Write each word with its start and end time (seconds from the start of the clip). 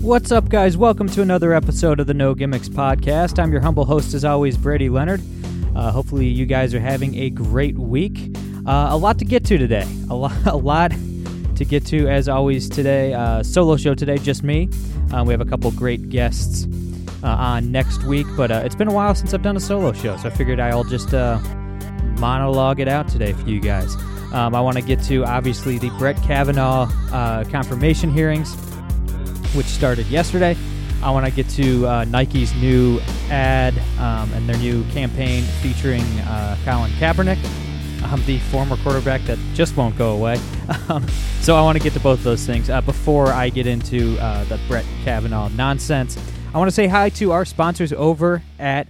What's 0.00 0.30
up, 0.30 0.48
guys? 0.48 0.76
Welcome 0.76 1.08
to 1.08 1.22
another 1.22 1.52
episode 1.52 1.98
of 1.98 2.06
the 2.06 2.14
No 2.14 2.32
Gimmicks 2.32 2.68
podcast. 2.68 3.42
I'm 3.42 3.50
your 3.50 3.60
humble 3.60 3.84
host, 3.84 4.14
as 4.14 4.24
always, 4.24 4.56
Brady 4.56 4.88
Leonard. 4.88 5.20
Uh, 5.74 5.90
hopefully, 5.90 6.26
you 6.26 6.46
guys 6.46 6.72
are 6.72 6.80
having 6.80 7.16
a 7.16 7.30
great 7.30 7.76
week. 7.76 8.34
Uh, 8.64 8.88
a 8.90 8.96
lot 8.96 9.18
to 9.18 9.24
get 9.24 9.44
to 9.46 9.58
today. 9.58 9.86
A 10.08 10.14
lot, 10.14 10.32
a 10.46 10.56
lot 10.56 10.92
to 11.56 11.64
get 11.64 11.84
to, 11.86 12.08
as 12.08 12.28
always, 12.28 12.68
today. 12.68 13.12
Uh, 13.12 13.42
solo 13.42 13.76
show 13.76 13.92
today, 13.92 14.18
just 14.18 14.44
me. 14.44 14.68
Uh, 15.12 15.24
we 15.26 15.32
have 15.32 15.40
a 15.40 15.44
couple 15.44 15.70
great 15.72 16.08
guests 16.10 16.66
uh, 17.24 17.26
on 17.26 17.72
next 17.72 18.04
week, 18.04 18.26
but 18.36 18.52
uh, 18.52 18.62
it's 18.64 18.76
been 18.76 18.88
a 18.88 18.94
while 18.94 19.16
since 19.16 19.34
I've 19.34 19.42
done 19.42 19.56
a 19.56 19.60
solo 19.60 19.92
show, 19.92 20.16
so 20.16 20.28
I 20.28 20.30
figured 20.30 20.60
I'll 20.60 20.84
just 20.84 21.12
monologue 22.20 22.78
it 22.78 22.88
out 22.88 23.08
today 23.08 23.32
for 23.32 23.48
you 23.48 23.60
guys. 23.60 23.96
Um, 24.32 24.54
I 24.54 24.60
want 24.60 24.76
to 24.76 24.82
get 24.82 25.02
to 25.04 25.24
obviously 25.24 25.78
the 25.78 25.90
Brett 25.98 26.16
Kavanaugh 26.22 26.86
confirmation 27.50 28.10
hearings, 28.12 28.54
which 29.54 29.66
started 29.66 30.06
yesterday. 30.06 30.56
I 31.02 31.10
want 31.10 31.26
to 31.26 31.32
get 31.32 31.48
to 31.50 31.86
uh, 31.86 32.04
Nike's 32.04 32.54
new 32.54 33.00
ad 33.30 33.78
um, 33.98 34.32
and 34.34 34.48
their 34.48 34.58
new 34.58 34.84
campaign 34.90 35.44
featuring 35.62 36.02
uh, 36.20 36.56
Colin 36.64 36.90
Kaepernick, 36.92 37.38
um, 38.04 38.22
the 38.26 38.38
former 38.50 38.76
quarterback 38.78 39.22
that 39.22 39.38
just 39.54 39.76
won't 39.76 39.96
go 39.96 40.12
away. 40.14 40.38
Um, 40.90 41.06
so 41.40 41.54
I 41.54 41.62
want 41.62 41.76
to 41.76 41.84
get 41.84 41.92
to 41.94 42.00
both 42.00 42.24
those 42.24 42.46
things. 42.46 42.70
Uh, 42.70 42.80
before 42.80 43.28
I 43.28 43.50
get 43.50 43.66
into 43.66 44.18
uh, 44.18 44.44
the 44.44 44.58
Brett 44.68 44.86
Kavanaugh 45.04 45.48
nonsense, 45.48 46.16
I 46.54 46.58
want 46.58 46.68
to 46.68 46.74
say 46.74 46.86
hi 46.86 47.10
to 47.10 47.32
our 47.32 47.44
sponsors 47.44 47.92
over 47.92 48.42
at 48.58 48.86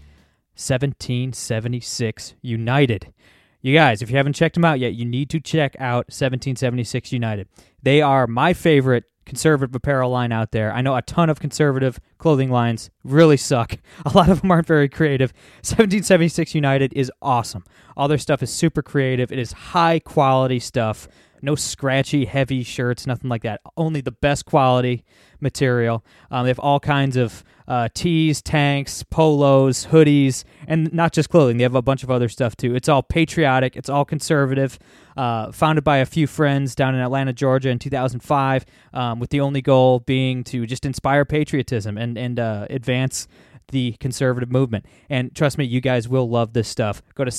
1776 0.55 2.35
United. 2.41 3.13
You 3.61 3.75
guys, 3.75 4.01
if 4.01 4.11
you 4.11 4.17
haven't 4.17 4.35
checked 4.35 4.55
them 4.55 4.65
out 4.65 4.79
yet, 4.79 4.95
you 4.95 5.05
need 5.05 5.31
to 5.31 5.41
check 5.41 5.75
out 5.81 6.07
1776 6.07 7.13
United. 7.13 7.49
They 7.83 8.01
are 8.01 8.27
my 8.29 8.55
favorite 8.55 9.05
conservative 9.29 9.75
apparel 9.75 10.11
line 10.11 10.33
out 10.33 10.51
there. 10.51 10.73
I 10.73 10.81
know 10.81 10.97
a 10.97 11.03
ton 11.03 11.31
of 11.31 11.39
conservative 11.39 12.01
clothing 12.19 12.51
lines 12.51 12.91
really 13.05 13.37
suck. 13.37 13.77
A 14.07 14.11
lot 14.11 14.29
of 14.31 14.41
them 14.41 14.51
aren't 14.51 14.67
very 14.67 14.89
creative. 14.89 15.33
1776 15.59 16.55
United 16.55 16.93
is 16.95 17.13
awesome. 17.23 17.65
All 17.97 18.09
their 18.09 18.19
stuff 18.19 18.43
is 18.43 18.51
super 18.51 18.83
creative. 18.83 19.31
It 19.31 19.39
is 19.39 19.53
high 19.53 20.01
quality 20.01 20.59
stuff. 20.59 21.07
No 21.43 21.55
scratchy, 21.55 22.25
heavy 22.25 22.63
shirts, 22.63 23.07
nothing 23.07 23.29
like 23.31 23.43
that. 23.43 23.61
Only 23.77 24.01
the 24.01 24.13
best 24.13 24.45
quality 24.45 25.05
material. 25.41 26.05
Um, 26.31 26.45
they 26.45 26.51
have 26.51 26.59
all 26.59 26.81
kinds 26.81 27.17
of 27.17 27.45
uh, 27.69 27.89
tees, 27.95 28.43
tanks, 28.43 29.03
polos, 29.05 29.87
hoodies, 29.87 30.45
and 30.67 30.93
not 30.93 31.13
just 31.13 31.29
clothing. 31.29 31.59
They 31.59 31.63
have 31.63 31.75
a 31.75 31.83
bunch 31.83 32.03
of 32.03 32.11
other 32.11 32.29
stuff 32.29 32.57
too. 32.57 32.75
It's 32.75 32.89
all 32.89 33.03
patriotic. 33.03 33.77
It's 33.77 33.89
all 33.89 34.05
conservative. 34.05 34.79
Uh, 35.17 35.51
founded 35.53 35.85
by 35.85 35.99
a 35.99 36.07
few 36.07 36.27
friends 36.27 36.75
down 36.75 36.95
in 36.95 37.01
Atlanta, 37.01 37.33
Georgia, 37.33 37.71
in 37.71 37.79
2005, 37.79 38.65
um, 38.95 39.19
with 39.19 39.31
the 39.31 39.41
only 39.41 39.61
goal 39.61 39.99
being 40.01 40.45
to 40.45 40.65
just 40.67 40.87
inspire 40.87 41.25
patriotism 41.25 41.99
and 41.99 42.17
and 42.17 42.39
uh, 42.39 42.67
advance 42.71 43.27
the 43.71 43.93
conservative 44.01 44.51
movement. 44.51 44.87
And 45.11 45.35
trust 45.35 45.59
me, 45.59 45.65
you 45.65 45.81
guys 45.81 46.09
will 46.09 46.29
love 46.29 46.53
this 46.53 46.69
stuff. 46.69 47.03
Go 47.15 47.25
to 47.25 47.31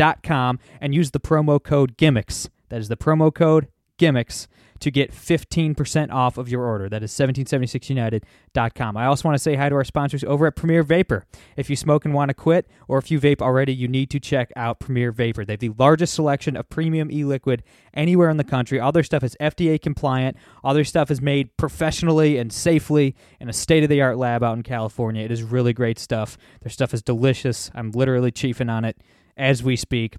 1776united.com 0.00 0.58
and 0.80 0.94
use 0.94 1.10
the 1.10 1.20
promo 1.20 1.62
code 1.62 1.96
GIMMICKS. 1.96 2.48
That 2.68 2.80
is 2.80 2.88
the 2.88 2.96
promo 2.96 3.34
code 3.34 3.68
GIMMICKS 3.98 4.46
to 4.80 4.90
get 4.90 5.12
15% 5.12 6.10
off 6.10 6.38
of 6.38 6.48
your 6.48 6.64
order. 6.64 6.88
That 6.88 7.02
is 7.02 7.12
1776united.com. 7.12 8.96
I 8.96 9.04
also 9.04 9.28
want 9.28 9.34
to 9.34 9.38
say 9.42 9.54
hi 9.54 9.68
to 9.68 9.74
our 9.74 9.84
sponsors 9.84 10.24
over 10.24 10.46
at 10.46 10.56
Premier 10.56 10.82
Vapor. 10.82 11.26
If 11.54 11.68
you 11.68 11.76
smoke 11.76 12.06
and 12.06 12.14
want 12.14 12.30
to 12.30 12.34
quit, 12.34 12.66
or 12.88 12.96
if 12.96 13.10
you 13.10 13.20
vape 13.20 13.42
already, 13.42 13.74
you 13.74 13.88
need 13.88 14.08
to 14.08 14.18
check 14.18 14.50
out 14.56 14.80
Premier 14.80 15.12
Vapor. 15.12 15.44
They 15.44 15.52
have 15.52 15.60
the 15.60 15.74
largest 15.78 16.14
selection 16.14 16.56
of 16.56 16.70
premium 16.70 17.10
e 17.10 17.24
liquid 17.24 17.62
anywhere 17.92 18.30
in 18.30 18.38
the 18.38 18.44
country. 18.44 18.80
All 18.80 18.90
their 18.90 19.02
stuff 19.02 19.22
is 19.22 19.36
FDA 19.38 19.78
compliant, 19.78 20.38
all 20.64 20.72
their 20.72 20.84
stuff 20.84 21.10
is 21.10 21.20
made 21.20 21.54
professionally 21.58 22.38
and 22.38 22.50
safely 22.50 23.14
in 23.38 23.50
a 23.50 23.52
state 23.52 23.82
of 23.82 23.90
the 23.90 24.00
art 24.00 24.16
lab 24.16 24.42
out 24.42 24.56
in 24.56 24.62
California. 24.62 25.22
It 25.22 25.30
is 25.30 25.42
really 25.42 25.74
great 25.74 25.98
stuff. 25.98 26.38
Their 26.62 26.70
stuff 26.70 26.94
is 26.94 27.02
delicious. 27.02 27.70
I'm 27.74 27.90
literally 27.90 28.32
chiefing 28.32 28.70
on 28.70 28.86
it 28.86 28.96
as 29.36 29.62
we 29.62 29.76
speak. 29.76 30.16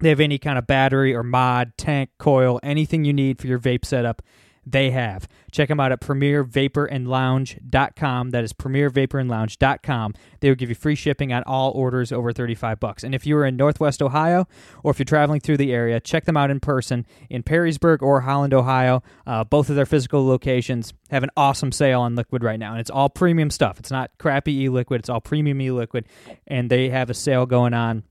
They 0.00 0.10
have 0.10 0.20
any 0.20 0.38
kind 0.38 0.58
of 0.58 0.66
battery 0.66 1.14
or 1.14 1.22
mod, 1.22 1.72
tank, 1.78 2.10
coil, 2.18 2.60
anything 2.62 3.04
you 3.04 3.14
need 3.14 3.38
for 3.38 3.46
your 3.46 3.58
vape 3.58 3.84
setup, 3.84 4.20
they 4.66 4.90
have. 4.90 5.26
Check 5.52 5.68
them 5.68 5.78
out 5.78 5.92
at 5.92 6.00
premiervaporandlounge.com. 6.00 8.30
That 8.30 8.42
is 8.42 8.52
premiervaporandlounge.com. 8.52 10.14
They 10.40 10.48
will 10.48 10.56
give 10.56 10.68
you 10.68 10.74
free 10.74 10.96
shipping 10.96 11.32
on 11.32 11.44
all 11.44 11.70
orders 11.70 12.10
over 12.10 12.32
35 12.32 12.80
bucks. 12.80 13.04
And 13.04 13.14
if 13.14 13.24
you 13.24 13.36
are 13.36 13.46
in 13.46 13.56
Northwest 13.56 14.02
Ohio 14.02 14.48
or 14.82 14.90
if 14.90 14.98
you're 14.98 15.04
traveling 15.04 15.38
through 15.38 15.58
the 15.58 15.72
area, 15.72 16.00
check 16.00 16.24
them 16.24 16.36
out 16.36 16.50
in 16.50 16.58
person 16.58 17.06
in 17.30 17.44
Perrysburg 17.44 18.02
or 18.02 18.22
Holland, 18.22 18.52
Ohio. 18.52 19.04
Uh, 19.24 19.44
both 19.44 19.70
of 19.70 19.76
their 19.76 19.86
physical 19.86 20.26
locations 20.26 20.92
have 21.10 21.22
an 21.22 21.30
awesome 21.36 21.70
sale 21.70 22.00
on 22.00 22.16
liquid 22.16 22.42
right 22.42 22.58
now. 22.58 22.72
And 22.72 22.80
it's 22.80 22.90
all 22.90 23.08
premium 23.08 23.50
stuff. 23.50 23.78
It's 23.78 23.92
not 23.92 24.10
crappy 24.18 24.64
e-liquid. 24.64 24.98
It's 24.98 25.08
all 25.08 25.20
premium 25.20 25.60
e-liquid. 25.60 26.06
And 26.48 26.68
they 26.68 26.88
have 26.90 27.08
a 27.08 27.14
sale 27.14 27.46
going 27.46 27.72
on 27.72 28.02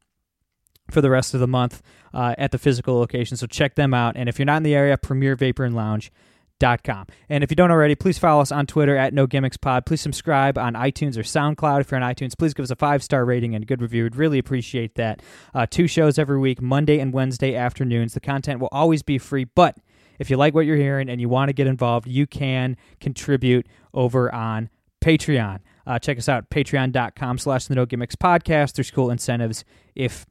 for 0.89 1.01
the 1.01 1.09
rest 1.09 1.33
of 1.33 1.39
the 1.39 1.47
month 1.47 1.81
uh, 2.13 2.35
at 2.37 2.51
the 2.51 2.57
physical 2.57 2.97
location. 2.97 3.37
So 3.37 3.47
check 3.47 3.75
them 3.75 3.93
out. 3.93 4.15
And 4.15 4.29
if 4.29 4.39
you're 4.39 4.45
not 4.45 4.57
in 4.57 4.63
the 4.63 4.75
area, 4.75 4.97
Premier 4.97 5.35
Vapor 5.35 5.63
and 5.63 5.75
Lounge. 5.75 6.11
Dot 6.57 6.83
com. 6.85 7.05
And 7.27 7.43
if 7.43 7.51
you 7.51 7.57
don't 7.57 7.69
already, 7.69 7.95
please 7.95 8.17
follow 8.17 8.41
us 8.41 8.49
on 8.49 8.65
Twitter 8.65 8.95
at 8.95 9.13
No 9.13 9.27
Gimmicks 9.27 9.57
Pod. 9.57 9.85
Please 9.85 9.99
subscribe 9.99 10.57
on 10.57 10.73
iTunes 10.73 11.17
or 11.17 11.21
SoundCloud. 11.21 11.81
If 11.81 11.91
you're 11.91 12.01
on 12.01 12.15
iTunes, 12.15 12.31
please 12.37 12.53
give 12.53 12.63
us 12.63 12.71
a 12.71 12.77
five 12.77 13.03
star 13.03 13.25
rating 13.25 13.55
and 13.55 13.63
a 13.65 13.67
good 13.67 13.81
review. 13.81 14.03
We'd 14.03 14.15
really 14.15 14.39
appreciate 14.39 14.95
that. 14.95 15.21
Uh, 15.53 15.65
two 15.69 15.85
shows 15.85 16.17
every 16.17 16.39
week, 16.39 16.61
Monday 16.61 17.01
and 17.01 17.11
Wednesday 17.11 17.55
afternoons. 17.57 18.13
The 18.13 18.21
content 18.21 18.61
will 18.61 18.69
always 18.71 19.03
be 19.03 19.17
free, 19.17 19.43
but 19.43 19.75
if 20.17 20.29
you 20.29 20.37
like 20.37 20.53
what 20.53 20.65
you're 20.65 20.77
hearing 20.77 21.09
and 21.09 21.19
you 21.19 21.27
want 21.27 21.49
to 21.49 21.53
get 21.53 21.67
involved, 21.67 22.07
you 22.07 22.25
can 22.25 22.77
contribute 23.01 23.67
over 23.93 24.33
on 24.33 24.69
Patreon. 25.03 25.59
Uh, 25.85 25.99
check 25.99 26.17
us 26.17 26.29
out, 26.29 26.49
patreon.com 26.49 27.37
slash 27.37 27.65
the 27.65 27.75
No 27.75 27.85
Gimmicks 27.85 28.15
Podcast. 28.15 28.75
There's 28.75 28.91
cool 28.91 29.11
incentives 29.11 29.65
if 29.93 30.25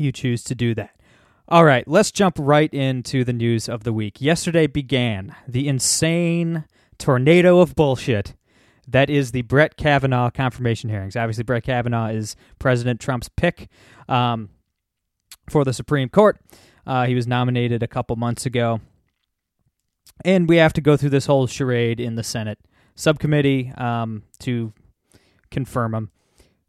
you 0.00 0.12
choose 0.12 0.42
to 0.44 0.54
do 0.54 0.74
that. 0.74 0.90
All 1.48 1.64
right, 1.64 1.86
let's 1.86 2.10
jump 2.10 2.36
right 2.38 2.72
into 2.72 3.22
the 3.24 3.32
news 3.32 3.68
of 3.68 3.84
the 3.84 3.92
week. 3.92 4.20
Yesterday 4.20 4.66
began 4.66 5.34
the 5.46 5.68
insane 5.68 6.64
tornado 6.98 7.60
of 7.60 7.74
bullshit 7.74 8.34
that 8.88 9.10
is 9.10 9.32
the 9.32 9.42
Brett 9.42 9.76
Kavanaugh 9.76 10.30
confirmation 10.30 10.90
hearings. 10.90 11.16
Obviously, 11.16 11.44
Brett 11.44 11.64
Kavanaugh 11.64 12.08
is 12.08 12.36
President 12.58 13.00
Trump's 13.00 13.28
pick 13.28 13.68
um, 14.08 14.50
for 15.48 15.64
the 15.64 15.72
Supreme 15.72 16.08
Court. 16.08 16.38
Uh, 16.86 17.06
he 17.06 17.14
was 17.14 17.26
nominated 17.26 17.82
a 17.82 17.88
couple 17.88 18.16
months 18.16 18.46
ago. 18.46 18.80
And 20.24 20.48
we 20.48 20.56
have 20.58 20.72
to 20.74 20.80
go 20.80 20.96
through 20.96 21.10
this 21.10 21.26
whole 21.26 21.46
charade 21.46 21.98
in 21.98 22.14
the 22.14 22.22
Senate 22.22 22.58
subcommittee 22.94 23.72
um, 23.76 24.22
to 24.40 24.72
confirm 25.50 25.94
him. 25.94 26.10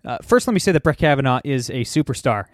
Uh, 0.06 0.20
first, 0.22 0.48
let 0.48 0.54
me 0.54 0.60
say 0.60 0.72
that 0.72 0.84
Brett 0.84 0.98
Kavanaugh 0.98 1.42
is 1.44 1.70
a 1.70 1.82
superstar. 1.82 2.46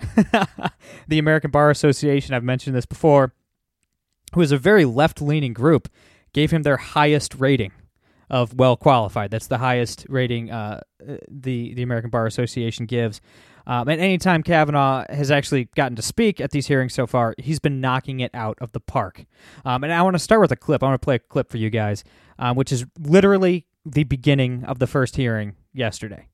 the 1.08 1.20
American 1.20 1.52
Bar 1.52 1.70
Association, 1.70 2.34
I've 2.34 2.44
mentioned 2.44 2.76
this 2.76 2.86
before, 2.86 3.34
who 4.34 4.42
is 4.42 4.52
a 4.52 4.58
very 4.58 4.86
left 4.86 5.22
leaning 5.22 5.54
group, 5.54 5.90
gave 6.34 6.52
him 6.52 6.64
their 6.64 6.78
highest 6.78 7.36
rating 7.36 7.74
of 8.30 8.54
well 8.54 8.78
qualified. 8.78 9.32
That's 9.32 9.48
the 9.48 9.58
highest 9.58 10.06
rating 10.08 10.50
uh, 10.50 10.82
the, 11.30 11.74
the 11.74 11.84
American 11.84 12.10
Bar 12.10 12.26
Association 12.26 12.86
gives. 12.86 13.20
Um, 13.68 13.90
and 13.90 14.02
anytime 14.02 14.42
Kavanaugh 14.42 15.06
has 15.10 15.30
actually 15.30 15.66
gotten 15.76 15.96
to 15.98 16.02
speak 16.02 16.40
at 16.40 16.52
these 16.52 16.68
hearings 16.68 16.94
so 16.94 17.06
far, 17.06 17.36
he's 17.38 17.60
been 17.60 17.82
knocking 17.82 18.22
it 18.22 18.32
out 18.34 18.58
of 18.62 18.72
the 18.72 18.80
park. 18.80 19.26
Um, 19.66 19.84
and 19.84 19.92
I 19.94 20.02
want 20.02 20.16
to 20.16 20.20
start 20.20 20.42
with 20.42 20.52
a 20.52 20.56
clip. 20.56 20.82
I 20.82 20.88
want 20.88 21.00
to 21.00 21.06
play 21.06 21.16
a 21.16 21.20
clip 21.20 21.52
for 21.52 21.58
you 21.58 21.70
guys, 21.70 22.04
um, 22.40 22.56
which 22.56 22.72
is 22.72 22.86
literally 22.98 23.68
the 23.86 24.06
beginning 24.06 24.64
of 24.64 24.80
the 24.80 24.88
first 24.88 25.18
hearing 25.18 25.56
yesterday 25.74 26.28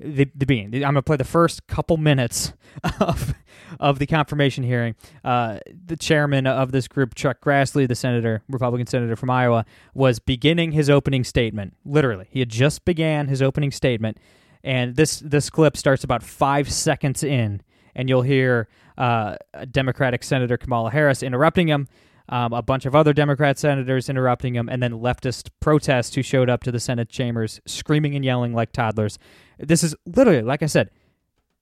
the 0.00 0.30
the. 0.34 0.64
I'm 0.64 0.80
gonna 0.80 1.02
play 1.02 1.16
the 1.16 1.24
first 1.24 1.66
couple 1.66 1.96
minutes 1.96 2.52
of 3.00 3.34
of 3.80 3.98
the 3.98 4.06
confirmation 4.06 4.64
hearing. 4.64 4.94
Uh, 5.24 5.58
the 5.86 5.96
chairman 5.96 6.46
of 6.46 6.72
this 6.72 6.88
group, 6.88 7.14
Chuck 7.14 7.40
Grassley, 7.40 7.86
the 7.88 7.94
senator, 7.94 8.42
Republican 8.48 8.86
senator 8.86 9.16
from 9.16 9.30
Iowa, 9.30 9.64
was 9.94 10.18
beginning 10.18 10.72
his 10.72 10.88
opening 10.88 11.24
statement. 11.24 11.74
Literally, 11.84 12.26
he 12.30 12.40
had 12.40 12.48
just 12.48 12.84
began 12.84 13.28
his 13.28 13.42
opening 13.42 13.70
statement, 13.70 14.18
and 14.62 14.96
this 14.96 15.20
this 15.20 15.50
clip 15.50 15.76
starts 15.76 16.04
about 16.04 16.22
five 16.22 16.70
seconds 16.70 17.22
in, 17.22 17.60
and 17.94 18.08
you'll 18.08 18.22
hear 18.22 18.68
uh, 18.96 19.36
Democratic 19.70 20.22
Senator 20.22 20.56
Kamala 20.56 20.90
Harris 20.90 21.22
interrupting 21.22 21.68
him. 21.68 21.88
um, 22.30 22.52
a 22.52 22.62
bunch 22.62 22.84
of 22.84 22.94
other 22.94 23.12
Democrat 23.12 23.58
senators 23.58 24.08
interrupting 24.08 24.54
him, 24.54 24.68
and 24.68 24.82
then 24.82 24.92
leftist 24.92 25.48
protests 25.60 26.14
who 26.14 26.22
showed 26.22 26.50
up 26.50 26.62
to 26.62 26.70
the 26.70 26.80
Senate 26.80 27.08
chambers 27.08 27.60
screaming 27.66 28.14
and 28.14 28.24
yelling 28.24 28.52
like 28.52 28.70
toddlers. 28.72 29.18
This 29.58 29.82
is 29.82 29.94
literally, 30.06 30.42
like 30.42 30.62
I 30.62 30.66
said, 30.66 30.90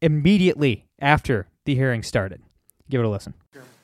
immediately 0.00 0.86
after 1.00 1.48
the 1.64 1.74
hearing 1.74 2.02
started. 2.02 2.42
Give 2.88 3.00
it 3.00 3.04
a 3.04 3.08
listen. 3.08 3.34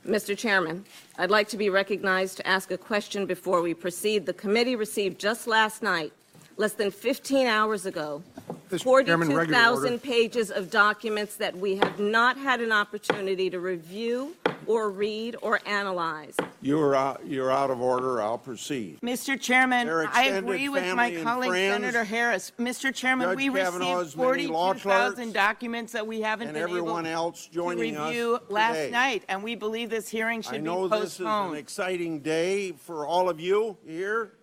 Mr. 0.06 0.37
Chairman, 0.37 0.85
I'd 1.17 1.31
like 1.31 1.49
to 1.49 1.56
be 1.56 1.70
recognized 1.70 2.37
to 2.38 2.47
ask 2.47 2.70
a 2.70 2.79
question 2.79 3.25
before 3.25 3.62
we 3.62 3.73
proceed. 3.73 4.26
The 4.26 4.32
committee 4.32 4.75
received 4.75 5.20
just 5.20 5.47
last 5.47 5.82
night, 5.82 6.12
less 6.56 6.72
than 6.75 6.90
15 6.90 7.46
hours 7.46 7.87
ago, 7.87 8.22
Mr. 8.70 9.04
Chairman, 9.04 9.28
regular 9.28 9.58
order. 9.70 9.88
42,000 9.88 10.02
pages 10.02 10.50
of 10.50 10.70
documents 10.70 11.37
that 11.37 11.56
we 11.56 11.76
have 11.76 11.99
not 11.99 12.38
had 12.38 12.60
an 12.60 12.72
opportunity 12.72 13.50
to 13.50 13.60
review 13.60 14.34
or 14.66 14.90
read 14.90 15.37
or 15.43 15.60
analyze. 15.66 16.37
You 16.60 16.81
are 16.81 16.94
out, 16.94 17.20
you're 17.26 17.50
out 17.50 17.70
of 17.70 17.81
order. 17.82 18.22
I'll 18.22 18.38
proceed. 18.38 19.00
Mr. 19.02 19.38
Chairman, 19.38 19.88
Their 19.88 20.02
I 20.02 20.04
extended 20.04 20.44
agree 20.44 20.69
with 20.69 20.94
my 20.94 21.08
and 21.08 21.25
colleague 21.25 21.50
friends, 21.50 21.75
Senator 21.75 22.04
Harris. 22.04 22.52
Mr. 22.58 22.94
Chairman, 22.94 23.31
Judge 23.31 23.37
we 23.37 23.48
Kavanaugh's 23.48 24.16
received 24.16 24.19
many 24.19 24.46
law 24.46 24.72
42,000 24.72 25.16
clerks, 25.16 25.32
documents 25.32 25.93
that 25.93 26.06
we 26.06 26.20
haven't 26.20 26.48
and 26.48 26.55
been 26.55 26.62
able 26.62 26.76
everyone 26.78 27.06
else 27.06 27.46
to 27.46 27.52
joining 27.52 27.96
us 27.96 28.08
review 28.08 28.38
last 28.48 28.76
today. 28.76 28.90
night, 28.90 29.25
and 29.28 29.43
we 29.43 29.56
believe 29.56 29.90
this 29.90 30.08
hearing 30.08 30.38
I 30.38 30.43
should 30.43 30.52
be 30.52 30.60
know 30.60 30.87
this 30.87 31.14
is 31.14 31.20
an 31.20 31.26
postponed. 31.26 31.58
exciting 31.58 32.20
day 32.20 32.72
for 32.72 33.05
all 33.06 33.28
of 33.28 33.40
you 33.40 33.76
here, 33.84 34.34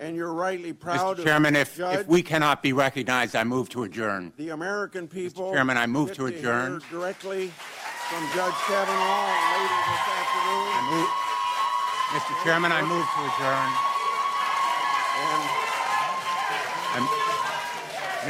and 0.00 0.16
you're 0.16 0.32
rightly 0.32 0.72
proud 0.72 1.16
Mr. 1.16 1.18
of 1.20 1.24
Chairman, 1.24 1.56
if, 1.56 1.76
Judge. 1.76 2.00
if 2.00 2.06
we 2.06 2.22
cannot 2.22 2.62
be 2.62 2.72
recognized, 2.72 3.36
I 3.36 3.44
move 3.44 3.68
to 3.70 3.84
adjourn. 3.84 4.32
The 4.36 4.50
American 4.50 5.08
people. 5.08 5.52
Chairman, 5.52 5.76
I 5.76 5.86
move 5.86 6.08
get 6.08 6.16
to 6.16 6.26
adjourn. 6.26 6.80
hear 6.80 6.90
directly 6.90 7.48
from 7.48 8.22
Judge 8.34 8.54
Kavanaugh 8.66 9.28
later 9.54 9.80
this 9.88 10.04
afternoon. 10.16 10.68
I 10.72 10.90
move- 10.90 11.24
Mr. 12.08 12.44
Chairman, 12.44 12.72
I 12.72 12.82
move 12.82 13.04
to 13.04 13.20
adjourn. 13.28 13.70
And 15.20 15.42
I'm- 16.94 17.08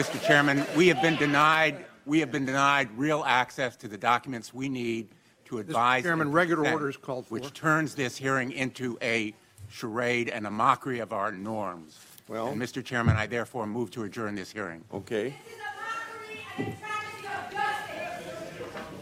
Mr. 0.03 0.27
Chairman, 0.27 0.67
we 0.77 0.89
have 0.89 1.01
been 1.01 1.17
denied, 1.17 1.85
we 2.07 2.21
have 2.21 2.33
been 2.33 2.45
denied 2.45 2.89
real 2.97 3.25
access 3.27 3.77
to 3.77 3.89
the 3.89 3.99
documents 3.99 4.53
we 4.53 4.69
need 4.69 5.09
to 5.45 5.59
advise. 5.59 6.03
Chairman, 6.03 6.29
and 6.29 6.35
regular 6.35 6.63
consent, 6.63 6.75
order 6.75 6.89
is 6.91 6.97
called 6.97 7.27
for. 7.27 7.35
Which 7.35 7.53
turns 7.53 7.95
this 7.95 8.17
hearing 8.17 8.53
into 8.53 8.99
a 9.01 9.35
charade 9.79 10.29
and 10.29 10.47
a 10.47 10.51
mockery 10.51 10.99
of 10.99 11.13
our 11.13 11.31
norms. 11.33 11.99
Well- 12.27 12.49
And 12.49 12.61
Mr. 12.61 12.85
Chairman, 12.85 13.17
I 13.17 13.27
therefore 13.27 13.67
move 13.67 13.91
to 13.93 14.05
adjourn 14.05 14.35
this 14.35 14.53
hearing. 14.53 14.85
Okay. 14.93 15.35
This 15.47 15.57
is 15.57 15.61
a 15.61 15.65
mockery 15.71 16.39
and 16.59 16.69
a 16.69 16.79
travesty 16.81 17.27
of 17.29 17.51
justice. 17.53 18.49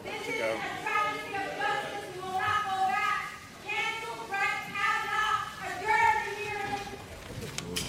This 0.04 0.28
is 0.28 0.34
a 0.34 0.60
travesty 0.82 1.34
of 1.34 1.42
justice. 1.58 2.14
We 2.14 2.20
will 2.20 2.32
not 2.38 2.62
go 2.66 2.76
back. 2.92 3.32
Cancel 3.66 4.16
Brett 4.28 4.60
Kavanaugh. 4.70 5.42
Adjourn 5.66 6.18
the 6.26 6.34
hearing. 6.42 7.86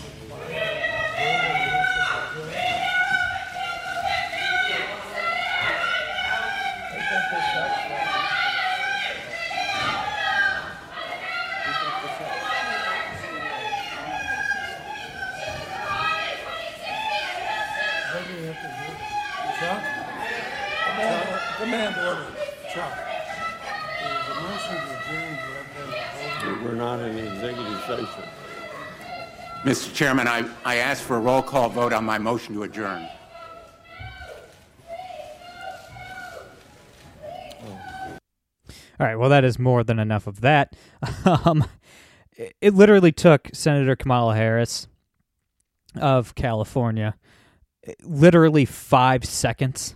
Chuck? 19.60 19.82
Chuck? 19.82 19.82
Command 21.58 21.96
order. 21.98 22.28
Chuck. 22.74 22.94
There's 24.02 24.28
a 24.30 24.42
motion 24.42 24.76
to 24.76 24.82
adjourn. 24.98 25.38
but 25.76 25.94
I've 25.94 26.42
been- 26.44 26.64
We're 26.64 26.76
not 26.76 27.00
in 27.00 27.18
executive 27.18 27.82
session. 27.82 28.30
Mr. 29.64 29.94
Chairman, 29.94 30.28
I, 30.28 30.48
I 30.64 30.78
ask 30.78 31.04
for 31.04 31.18
a 31.18 31.20
roll 31.20 31.42
call 31.42 31.70
vote 31.70 31.94
on 31.94 32.06
my 32.06 32.18
motion 32.18 32.54
to 32.56 32.64
adjourn. 32.64 33.08
All 39.00 39.06
right, 39.06 39.16
well, 39.16 39.30
that 39.30 39.44
is 39.44 39.60
more 39.60 39.84
than 39.84 40.00
enough 40.00 40.28
of 40.28 40.42
that. 40.42 40.76
Um, 41.26 41.66
it, 42.32 42.56
it 42.62 42.74
literally 42.74 43.12
took 43.12 43.50
Senator 43.54 43.96
Kamala 43.96 44.36
Harris 44.36 44.88
of 46.00 46.36
California 46.36 47.16
literally 48.04 48.66
five 48.66 49.26
seconds 49.26 49.96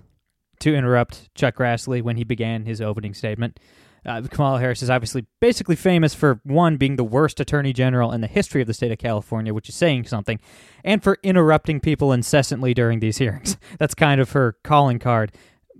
to 0.60 0.76
interrupt 0.76 1.34
Chuck 1.36 1.58
Grassley 1.58 2.02
when 2.02 2.18
he 2.18 2.24
began 2.24 2.66
his 2.66 2.82
opening 2.82 3.14
statement. 3.14 3.60
Uh, 4.06 4.22
Kamala 4.22 4.60
Harris 4.60 4.82
is 4.82 4.90
obviously 4.90 5.26
basically 5.40 5.76
famous 5.76 6.16
for 6.16 6.40
one 6.44 6.78
being 6.78 6.96
the 6.96 7.04
worst 7.04 7.40
attorney 7.40 7.72
general 7.72 8.12
in 8.12 8.22
the 8.22 8.28
history 8.28 8.62
of 8.62 8.68
the 8.68 8.74
state 8.74 8.92
of 8.92 8.98
California, 8.98 9.54
which 9.54 9.70
is 9.70 9.76
saying 9.76 10.06
something, 10.06 10.40
and 10.84 11.04
for 11.04 11.20
interrupting 11.22 11.80
people 11.80 12.12
incessantly 12.12 12.74
during 12.74 13.00
these 13.00 13.18
hearings. 13.18 13.58
That's 13.80 13.94
kind 13.94 14.20
of 14.20 14.32
her 14.32 14.58
calling 14.64 14.98
card. 14.98 15.32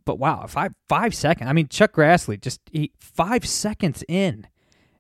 But 0.06 0.20
wow, 0.20 0.46
five 0.48 0.74
five 0.88 1.16
seconds. 1.16 1.50
I 1.50 1.54
mean, 1.54 1.68
Chuck 1.68 1.94
Grassley 1.94 2.40
just 2.40 2.62
he, 2.72 2.92
five 3.00 3.46
seconds 3.46 4.04
in, 4.08 4.48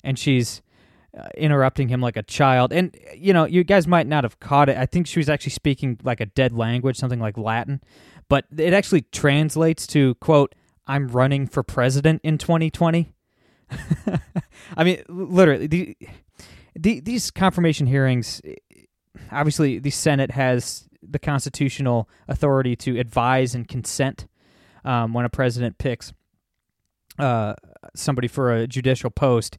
and 0.04 0.18
she's 0.18 0.64
uh, 1.16 1.28
interrupting 1.38 1.90
him 1.90 2.02
like 2.02 2.18
a 2.18 2.24
child. 2.24 2.74
And 2.74 2.96
you 3.16 3.34
know, 3.34 3.46
you 3.46 3.64
guys 3.64 3.86
might 3.86 4.08
not 4.08 4.24
have 4.24 4.40
caught 4.40 4.70
it. 4.70 4.78
I 4.78 4.88
think 4.88 5.06
she 5.06 5.20
was 5.20 5.30
actually 5.30 5.52
speaking 5.52 6.00
like 6.04 6.22
a 6.22 6.26
dead 6.26 6.54
language, 6.54 6.98
something 6.98 7.20
like 7.20 7.38
Latin, 7.38 7.82
but 8.30 8.46
it 8.58 8.74
actually 8.74 9.02
translates 9.12 9.86
to 9.88 10.16
quote 10.16 10.56
I'm 10.92 11.08
running 11.08 11.48
for 11.48 11.64
president 11.64 12.20
in 12.22 12.38
2020. 12.38 13.14
I 14.76 14.84
mean, 14.84 15.02
literally, 15.08 15.68
the, 15.68 15.98
the, 16.76 17.00
these 17.00 17.32
confirmation 17.32 17.88
hearings, 17.88 18.42
obviously, 19.32 19.80
the 19.80 19.90
Senate 19.90 20.32
has 20.32 20.90
the 21.02 21.18
constitutional 21.18 22.10
authority 22.28 22.76
to 22.76 23.00
advise 23.00 23.56
and 23.56 23.70
consent 23.70 24.28
um, 24.84 25.14
when 25.14 25.24
a 25.24 25.30
president 25.30 25.78
picks 25.78 26.12
uh, 27.18 27.54
somebody 27.96 28.28
for 28.28 28.54
a 28.54 28.68
judicial 28.68 29.10
post. 29.10 29.58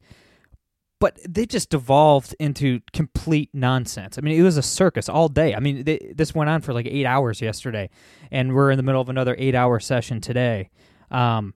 But 0.99 1.17
they 1.27 1.47
just 1.47 1.71
devolved 1.71 2.35
into 2.39 2.81
complete 2.93 3.49
nonsense. 3.53 4.19
I 4.19 4.21
mean, 4.21 4.39
it 4.39 4.43
was 4.43 4.57
a 4.57 4.61
circus 4.61 5.09
all 5.09 5.29
day. 5.29 5.55
I 5.55 5.59
mean, 5.59 5.83
they, 5.83 6.13
this 6.13 6.35
went 6.35 6.51
on 6.51 6.61
for 6.61 6.73
like 6.73 6.85
eight 6.85 7.07
hours 7.07 7.41
yesterday, 7.41 7.89
and 8.29 8.53
we're 8.53 8.69
in 8.69 8.77
the 8.77 8.83
middle 8.83 9.01
of 9.01 9.09
another 9.09 9.35
eight-hour 9.39 9.79
session 9.79 10.21
today. 10.21 10.69
Um, 11.13 11.53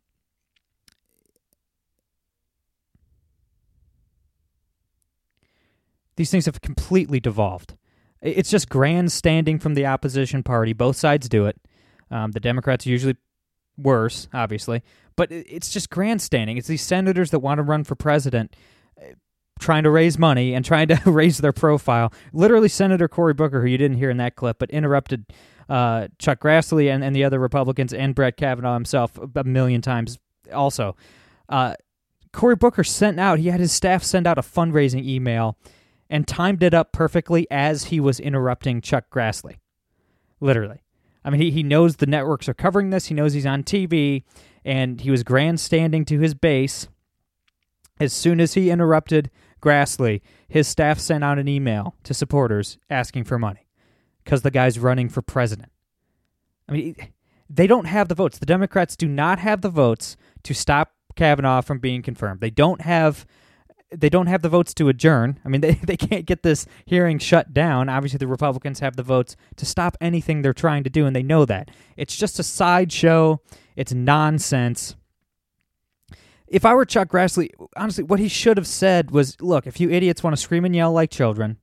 these 6.16 6.32
things 6.32 6.46
have 6.46 6.62
completely 6.62 7.20
devolved. 7.20 7.76
It's 8.22 8.50
just 8.50 8.70
grandstanding 8.70 9.60
from 9.60 9.74
the 9.74 9.86
opposition 9.86 10.44
party. 10.44 10.74
Both 10.74 10.96
sides 10.96 11.28
do 11.28 11.46
it. 11.48 11.60
Um, 12.10 12.32
the 12.32 12.40
Democrats 12.40 12.86
are 12.88 12.90
usually 12.90 13.16
worse, 13.78 14.28
obviously, 14.34 14.84
but 15.16 15.32
it's 15.32 15.70
just 15.72 15.90
grandstanding. 15.90 16.58
It's 16.58 16.68
these 16.68 16.82
senators 16.82 17.32
that 17.32 17.40
want 17.40 17.60
to 17.60 17.64
run 17.64 17.84
for 17.84 17.96
president, 17.96 18.56
uh, 19.00 19.14
trying 19.60 19.84
to 19.84 19.92
raise 19.92 20.18
money 20.18 20.54
and 20.54 20.64
trying 20.64 20.88
to 20.88 21.00
raise 21.06 21.40
their 21.40 21.54
profile. 21.54 22.12
Literally, 22.34 22.70
Senator 22.70 23.08
Cory 23.08 23.34
Booker, 23.34 23.62
who 23.62 23.68
you 23.68 23.78
didn't 23.78 23.98
hear 23.98 24.10
in 24.10 24.18
that 24.18 24.36
clip, 24.36 24.58
but 24.60 24.72
interrupted 24.72 25.26
uh, 25.70 26.08
Chuck 26.20 26.40
Grassley 26.40 26.94
and, 26.94 27.04
and 27.04 27.16
the 27.16 27.24
other 27.24 27.40
Republicans 27.40 27.94
and 27.94 28.16
Brett 28.16 28.38
Kavanaugh 28.38 28.74
himself 28.74 29.20
a 29.36 29.44
million 29.44 29.82
times 29.82 30.18
also. 30.54 30.96
Uh, 31.50 31.76
Cory 32.32 32.56
Booker 32.56 32.84
sent 32.84 33.20
out, 33.20 33.40
he 33.40 33.48
had 33.48 33.60
his 33.60 33.72
staff 33.72 34.04
send 34.04 34.28
out 34.28 34.38
a 34.38 34.42
fundraising 34.42 35.04
email 35.06 35.58
and 36.10 36.28
timed 36.28 36.64
it 36.64 36.74
up 36.74 36.92
perfectly 36.92 37.48
as 37.52 37.86
he 37.86 38.00
was 38.00 38.20
interrupting 38.20 38.82
Chuck 38.82 39.10
Grassley. 39.10 39.58
Literally. 40.40 40.84
I 41.26 41.30
mean, 41.30 41.42
he, 41.42 41.52
he 41.52 41.64
knows 41.64 41.98
the 41.98 42.06
networks 42.06 42.48
are 42.48 42.54
covering 42.54 42.90
this, 42.90 43.08
he 43.08 43.14
knows 43.14 43.34
he's 43.34 43.46
on 43.46 43.64
TV, 43.64 44.24
and 44.64 45.02
he 45.02 45.12
was 45.12 45.24
grandstanding 45.24 46.06
to 46.06 46.20
his 46.20 46.34
base. 46.34 46.88
As 48.00 48.14
soon 48.14 48.40
as 48.40 48.54
he 48.54 48.70
interrupted 48.70 49.32
Grassley, 49.62 50.22
his 50.48 50.68
staff 50.68 51.00
sent 51.00 51.24
out 51.24 51.40
an 51.40 51.48
email 51.48 51.96
to 52.04 52.14
supporters 52.14 52.78
asking 52.90 53.24
for 53.24 53.40
money 53.40 53.67
because 54.28 54.42
the 54.42 54.52
guy's 54.52 54.78
running 54.78 55.08
for 55.08 55.22
president. 55.22 55.72
I 56.68 56.74
mean, 56.74 56.98
they 57.50 57.66
don't 57.66 57.86
have 57.86 58.10
the 58.10 58.16
votes. 58.16 58.38
The 58.38 58.46
Democrats 58.46 58.98
do 58.98 59.08
not 59.08 59.40
have 59.40 59.62
the 59.62 59.70
votes 59.70 60.18
to 60.44 60.54
stop 60.54 60.92
Kavanaugh 61.16 61.62
from 61.62 61.80
being 61.80 62.02
confirmed. 62.02 62.42
They 62.42 62.50
don't 62.50 62.82
have 62.82 63.26
they 63.90 64.10
don't 64.10 64.28
have 64.28 64.42
the 64.42 64.50
votes 64.50 64.74
to 64.74 64.90
adjourn. 64.90 65.40
I 65.46 65.48
mean, 65.48 65.62
they, 65.68 65.76
they 65.76 65.96
can't 65.96 66.26
get 66.26 66.44
this 66.44 66.66
hearing 66.86 67.20
shut 67.20 67.54
down. 67.54 67.88
Obviously, 67.88 68.18
the 68.18 68.28
Republicans 68.28 68.82
have 68.82 68.98
the 68.98 69.04
votes 69.04 69.38
to 69.56 69.66
stop 69.66 69.96
anything 70.02 70.42
they're 70.42 70.54
trying 70.54 70.84
to 70.84 70.90
do, 70.90 71.06
and 71.06 71.16
they 71.16 71.24
know 71.24 71.46
that. 71.46 71.72
It's 71.96 72.18
just 72.18 72.38
a 72.38 72.44
sideshow. 72.44 73.40
It's 73.78 73.94
nonsense. 73.94 74.98
If 76.50 76.66
I 76.66 76.74
were 76.74 76.84
Chuck 76.84 77.08
Grassley, 77.08 77.52
honestly, 77.78 78.04
what 78.04 78.20
he 78.20 78.28
should 78.28 78.58
have 78.58 78.68
said 78.68 79.12
was, 79.12 79.40
"Look, 79.40 79.66
if 79.68 79.80
you 79.80 79.90
idiots 79.90 80.22
want 80.22 80.36
to 80.36 80.42
scream 80.42 80.66
and 80.66 80.76
yell 80.76 80.92
like 80.92 81.12
children, 81.12 81.60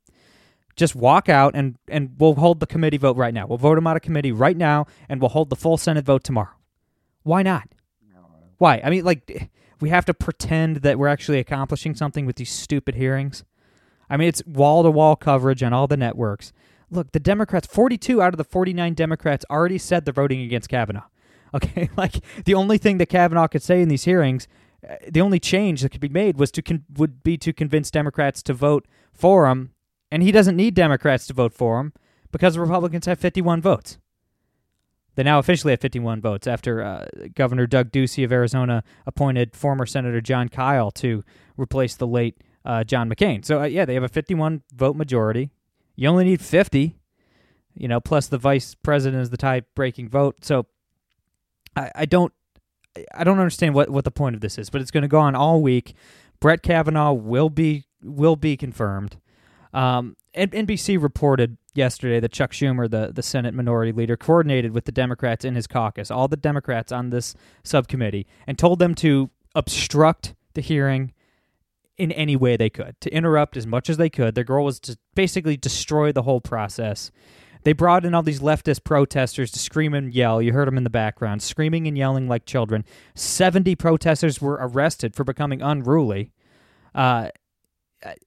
just 0.76 0.94
walk 0.94 1.28
out 1.28 1.54
and 1.54 1.76
and 1.88 2.14
we'll 2.18 2.34
hold 2.34 2.60
the 2.60 2.66
committee 2.66 2.96
vote 2.96 3.16
right 3.16 3.34
now. 3.34 3.46
We'll 3.46 3.58
vote 3.58 3.78
him 3.78 3.86
out 3.86 3.96
of 3.96 4.02
committee 4.02 4.32
right 4.32 4.56
now, 4.56 4.86
and 5.08 5.20
we'll 5.20 5.30
hold 5.30 5.50
the 5.50 5.56
full 5.56 5.76
Senate 5.76 6.04
vote 6.04 6.24
tomorrow. 6.24 6.54
Why 7.22 7.42
not? 7.42 7.68
Why? 8.58 8.80
I 8.84 8.90
mean, 8.90 9.04
like, 9.04 9.50
we 9.80 9.88
have 9.90 10.04
to 10.06 10.14
pretend 10.14 10.76
that 10.78 10.98
we're 10.98 11.08
actually 11.08 11.38
accomplishing 11.38 11.94
something 11.94 12.26
with 12.26 12.36
these 12.36 12.50
stupid 12.50 12.94
hearings. 12.94 13.44
I 14.08 14.16
mean, 14.16 14.28
it's 14.28 14.44
wall 14.46 14.82
to 14.82 14.90
wall 14.90 15.16
coverage 15.16 15.62
on 15.62 15.72
all 15.72 15.86
the 15.86 15.96
networks. 15.96 16.52
Look, 16.90 17.12
the 17.12 17.20
Democrats, 17.20 17.66
42 17.66 18.22
out 18.22 18.32
of 18.34 18.38
the 18.38 18.44
49 18.44 18.94
Democrats 18.94 19.44
already 19.50 19.78
said 19.78 20.04
they're 20.04 20.14
voting 20.14 20.40
against 20.40 20.68
Kavanaugh. 20.68 21.04
Okay, 21.54 21.88
like 21.96 22.16
the 22.46 22.54
only 22.54 22.78
thing 22.78 22.98
that 22.98 23.06
Kavanaugh 23.06 23.46
could 23.46 23.62
say 23.62 23.80
in 23.80 23.88
these 23.88 24.02
hearings, 24.02 24.48
uh, 24.88 24.96
the 25.08 25.20
only 25.20 25.38
change 25.38 25.82
that 25.82 25.90
could 25.90 26.00
be 26.00 26.08
made 26.08 26.36
was 26.36 26.50
to 26.50 26.62
con- 26.62 26.84
would 26.96 27.22
be 27.22 27.36
to 27.38 27.52
convince 27.52 27.92
Democrats 27.92 28.42
to 28.42 28.52
vote 28.52 28.88
for 29.12 29.46
him, 29.46 29.70
and 30.10 30.22
he 30.22 30.32
doesn't 30.32 30.56
need 30.56 30.74
Democrats 30.74 31.26
to 31.26 31.34
vote 31.34 31.52
for 31.52 31.80
him 31.80 31.92
because 32.30 32.54
the 32.54 32.60
Republicans 32.60 33.06
have 33.06 33.18
51 33.18 33.60
votes. 33.62 33.98
They 35.14 35.22
now 35.22 35.38
officially 35.38 35.72
have 35.72 35.80
51 35.80 36.20
votes 36.20 36.46
after 36.46 36.82
uh, 36.82 37.06
Governor 37.34 37.66
Doug 37.66 37.92
Ducey 37.92 38.24
of 38.24 38.32
Arizona 38.32 38.82
appointed 39.06 39.54
former 39.54 39.86
Senator 39.86 40.20
Jon 40.20 40.48
Kyl 40.48 40.90
to 40.92 41.22
replace 41.56 41.94
the 41.94 42.06
late 42.06 42.42
uh, 42.64 42.82
John 42.82 43.08
McCain. 43.08 43.44
So 43.44 43.60
uh, 43.60 43.64
yeah, 43.64 43.84
they 43.84 43.94
have 43.94 44.02
a 44.02 44.08
51 44.08 44.62
vote 44.74 44.96
majority. 44.96 45.50
You 45.96 46.08
only 46.08 46.24
need 46.24 46.40
50, 46.40 46.96
you 47.74 47.88
know, 47.88 48.00
plus 48.00 48.26
the 48.26 48.38
vice 48.38 48.74
president 48.74 49.22
is 49.22 49.30
the 49.30 49.36
tie-breaking 49.36 50.08
vote. 50.08 50.44
So 50.44 50.66
I, 51.76 51.90
I 51.94 52.04
don't 52.06 52.32
I 53.14 53.24
don't 53.24 53.38
understand 53.38 53.74
what, 53.74 53.90
what 53.90 54.04
the 54.04 54.12
point 54.12 54.36
of 54.36 54.40
this 54.40 54.56
is, 54.56 54.70
but 54.70 54.80
it's 54.80 54.92
going 54.92 55.02
to 55.02 55.08
go 55.08 55.18
on 55.18 55.34
all 55.34 55.60
week. 55.60 55.94
Brett 56.40 56.62
Kavanaugh 56.62 57.12
will 57.12 57.50
be 57.50 57.84
will 58.02 58.36
be 58.36 58.56
confirmed. 58.56 59.16
Um, 59.74 60.16
NBC 60.34 61.00
reported 61.02 61.58
yesterday 61.74 62.20
that 62.20 62.32
Chuck 62.32 62.52
Schumer, 62.52 62.90
the, 62.90 63.12
the 63.12 63.22
Senate 63.22 63.54
Minority 63.54 63.92
Leader, 63.92 64.16
coordinated 64.16 64.72
with 64.72 64.84
the 64.84 64.92
Democrats 64.92 65.44
in 65.44 65.54
his 65.54 65.66
caucus, 65.66 66.10
all 66.10 66.28
the 66.28 66.36
Democrats 66.36 66.92
on 66.92 67.10
this 67.10 67.34
subcommittee, 67.64 68.26
and 68.46 68.58
told 68.58 68.78
them 68.78 68.94
to 68.96 69.30
obstruct 69.54 70.34
the 70.54 70.60
hearing 70.60 71.12
in 71.96 72.10
any 72.12 72.34
way 72.36 72.56
they 72.56 72.70
could, 72.70 73.00
to 73.00 73.12
interrupt 73.12 73.56
as 73.56 73.66
much 73.66 73.88
as 73.88 73.96
they 73.96 74.10
could. 74.10 74.34
Their 74.34 74.44
goal 74.44 74.64
was 74.64 74.80
to 74.80 74.96
basically 75.14 75.56
destroy 75.56 76.12
the 76.12 76.22
whole 76.22 76.40
process. 76.40 77.10
They 77.62 77.72
brought 77.72 78.04
in 78.04 78.14
all 78.14 78.22
these 78.22 78.40
leftist 78.40 78.84
protesters 78.84 79.50
to 79.52 79.58
scream 79.58 79.94
and 79.94 80.12
yell. 80.12 80.42
You 80.42 80.52
heard 80.52 80.68
them 80.68 80.76
in 80.76 80.84
the 80.84 80.90
background, 80.90 81.42
screaming 81.42 81.86
and 81.86 81.96
yelling 81.96 82.28
like 82.28 82.44
children. 82.46 82.84
70 83.14 83.74
protesters 83.76 84.40
were 84.40 84.58
arrested 84.60 85.14
for 85.14 85.24
becoming 85.24 85.62
unruly. 85.62 86.32
Uh, 86.94 87.28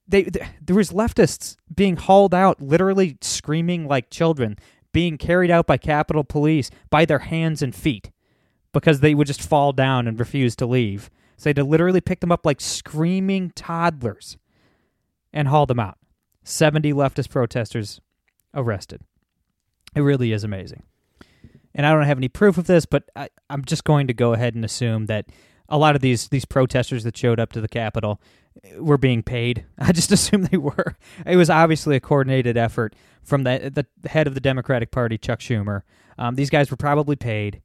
they, 0.06 0.24
th 0.24 0.44
there 0.60 0.76
was 0.76 0.90
leftists 0.90 1.56
being 1.74 1.96
hauled 1.96 2.34
out, 2.34 2.60
literally 2.60 3.16
screaming 3.20 3.86
like 3.86 4.10
children, 4.10 4.56
being 4.92 5.18
carried 5.18 5.50
out 5.50 5.66
by 5.66 5.76
Capitol 5.76 6.24
Police 6.24 6.70
by 6.90 7.04
their 7.04 7.20
hands 7.20 7.62
and 7.62 7.74
feet 7.74 8.10
because 8.72 9.00
they 9.00 9.14
would 9.14 9.26
just 9.26 9.42
fall 9.42 9.72
down 9.72 10.06
and 10.06 10.18
refuse 10.18 10.56
to 10.56 10.66
leave. 10.66 11.10
So 11.36 11.44
they 11.44 11.50
had 11.50 11.56
to 11.56 11.64
literally 11.64 12.00
pick 12.00 12.20
them 12.20 12.32
up 12.32 12.44
like 12.44 12.60
screaming 12.60 13.50
toddlers 13.54 14.36
and 15.32 15.48
haul 15.48 15.66
them 15.66 15.80
out. 15.80 15.98
70 16.42 16.92
leftist 16.92 17.30
protesters 17.30 18.00
arrested. 18.54 19.02
It 19.94 20.00
really 20.00 20.32
is 20.32 20.44
amazing. 20.44 20.82
And 21.74 21.86
I 21.86 21.92
don't 21.92 22.04
have 22.04 22.18
any 22.18 22.28
proof 22.28 22.58
of 22.58 22.66
this, 22.66 22.86
but 22.86 23.04
I, 23.14 23.28
I'm 23.48 23.64
just 23.64 23.84
going 23.84 24.08
to 24.08 24.14
go 24.14 24.32
ahead 24.32 24.54
and 24.54 24.64
assume 24.64 25.06
that 25.06 25.26
a 25.68 25.78
lot 25.78 25.94
of 25.94 26.00
these 26.00 26.28
these 26.28 26.44
protesters 26.44 27.04
that 27.04 27.16
showed 27.16 27.38
up 27.38 27.52
to 27.52 27.60
the 27.60 27.68
Capitol 27.68 28.20
were 28.76 28.98
being 28.98 29.22
paid. 29.22 29.64
I 29.78 29.92
just 29.92 30.12
assume 30.18 30.42
they 30.44 30.58
were. 30.58 30.96
It 31.26 31.36
was 31.36 31.50
obviously 31.50 31.96
a 31.96 32.00
coordinated 32.00 32.56
effort 32.56 32.94
from 33.22 33.44
the 33.44 33.86
the 34.02 34.08
head 34.08 34.26
of 34.26 34.34
the 34.34 34.40
Democratic 34.40 34.90
Party, 34.90 35.18
Chuck 35.18 35.40
Schumer. 35.40 35.82
Um, 36.18 36.34
these 36.34 36.50
guys 36.50 36.70
were 36.70 36.76
probably 36.76 37.16
paid. 37.16 37.62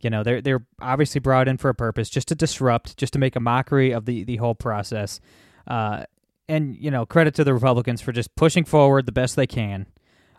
You 0.00 0.10
know, 0.10 0.22
they're 0.22 0.40
they're 0.40 0.66
obviously 0.80 1.20
brought 1.20 1.48
in 1.48 1.58
for 1.58 1.68
a 1.68 1.74
purpose, 1.74 2.10
just 2.10 2.28
to 2.28 2.34
disrupt, 2.34 2.96
just 2.96 3.12
to 3.12 3.18
make 3.18 3.36
a 3.36 3.40
mockery 3.40 3.92
of 3.92 4.04
the 4.04 4.24
the 4.24 4.36
whole 4.36 4.54
process. 4.54 5.20
Uh, 5.66 6.04
and 6.48 6.76
you 6.76 6.90
know, 6.90 7.06
credit 7.06 7.34
to 7.36 7.44
the 7.44 7.54
Republicans 7.54 8.00
for 8.00 8.12
just 8.12 8.34
pushing 8.34 8.64
forward 8.64 9.06
the 9.06 9.12
best 9.12 9.36
they 9.36 9.46
can. 9.46 9.86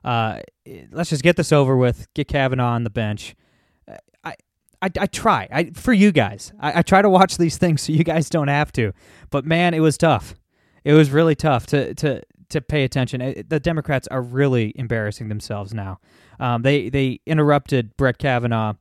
Uh, 0.04 0.42
let's 0.92 1.10
just 1.10 1.24
get 1.24 1.38
this 1.38 1.54
over 1.54 1.78
with. 1.78 2.14
Get 2.14 2.28
Kavanaugh 2.28 2.74
on 2.74 2.84
the 2.84 2.90
bench. 2.90 3.36
I, 4.24 4.36
I, 4.84 4.90
I 5.00 5.06
try. 5.06 5.48
I 5.50 5.72
for 5.74 5.94
you 5.94 6.12
guys. 6.12 6.52
I, 6.60 6.80
I 6.80 6.82
try 6.82 7.02
to 7.02 7.10
watch 7.10 7.38
these 7.38 7.58
things 7.58 7.82
so 7.82 7.94
you 7.94 8.04
guys 8.04 8.30
don't 8.30 8.50
have 8.50 8.72
to. 8.74 8.92
But 9.30 9.46
man, 9.46 9.74
it 9.74 9.80
was 9.80 9.98
tough. 9.98 10.36
It 10.84 10.94
was 10.94 11.10
really 11.10 11.36
tough 11.36 11.66
to 11.68 11.94
to 11.96 12.22
to 12.50 12.62
pay 12.62 12.84
attention. 12.84 13.46
The 13.48 13.60
Democrats 13.62 14.08
are 14.10 14.22
really 14.22 14.74
embarrassing 14.76 15.30
themselves 15.30 15.74
now. 15.74 16.00
Um, 16.40 16.64
they 16.64 16.90
they 16.90 17.22
interrupted 17.26 17.96
Brett 17.96 18.18
Kavanaugh 18.18 18.74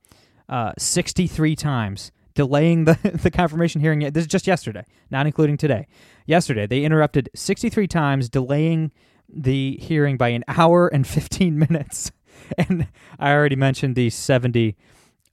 uh, 0.48 0.72
63 0.76 1.54
times, 1.54 2.10
delaying 2.34 2.84
the 2.84 2.98
the 3.22 3.30
confirmation 3.30 3.80
hearing. 3.80 4.00
This 4.00 4.22
is 4.22 4.26
just 4.26 4.48
yesterday, 4.48 4.84
not 5.08 5.26
including 5.26 5.56
today. 5.56 5.86
Yesterday, 6.26 6.66
they 6.66 6.82
interrupted 6.82 7.30
63 7.36 7.86
times, 7.86 8.28
delaying 8.28 8.90
the 9.32 9.78
hearing 9.80 10.16
by 10.16 10.30
an 10.30 10.42
hour 10.48 10.88
and 10.88 11.06
15 11.06 11.58
minutes. 11.70 12.10
And 12.58 12.88
I 13.20 13.32
already 13.32 13.56
mentioned 13.56 13.94
the 13.94 14.10
70 14.10 14.76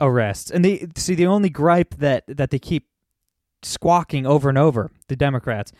arrests. 0.02 0.52
And 0.52 0.64
the 0.64 0.88
see 0.96 1.16
the 1.16 1.28
only 1.28 1.50
gripe 1.50 1.96
that 1.96 2.24
that 2.28 2.52
they 2.52 2.60
keep 2.60 2.88
squawking 3.62 4.26
over 4.26 4.50
and 4.50 4.58
over, 4.58 4.92
the 5.08 5.16
Democrats, 5.16 5.72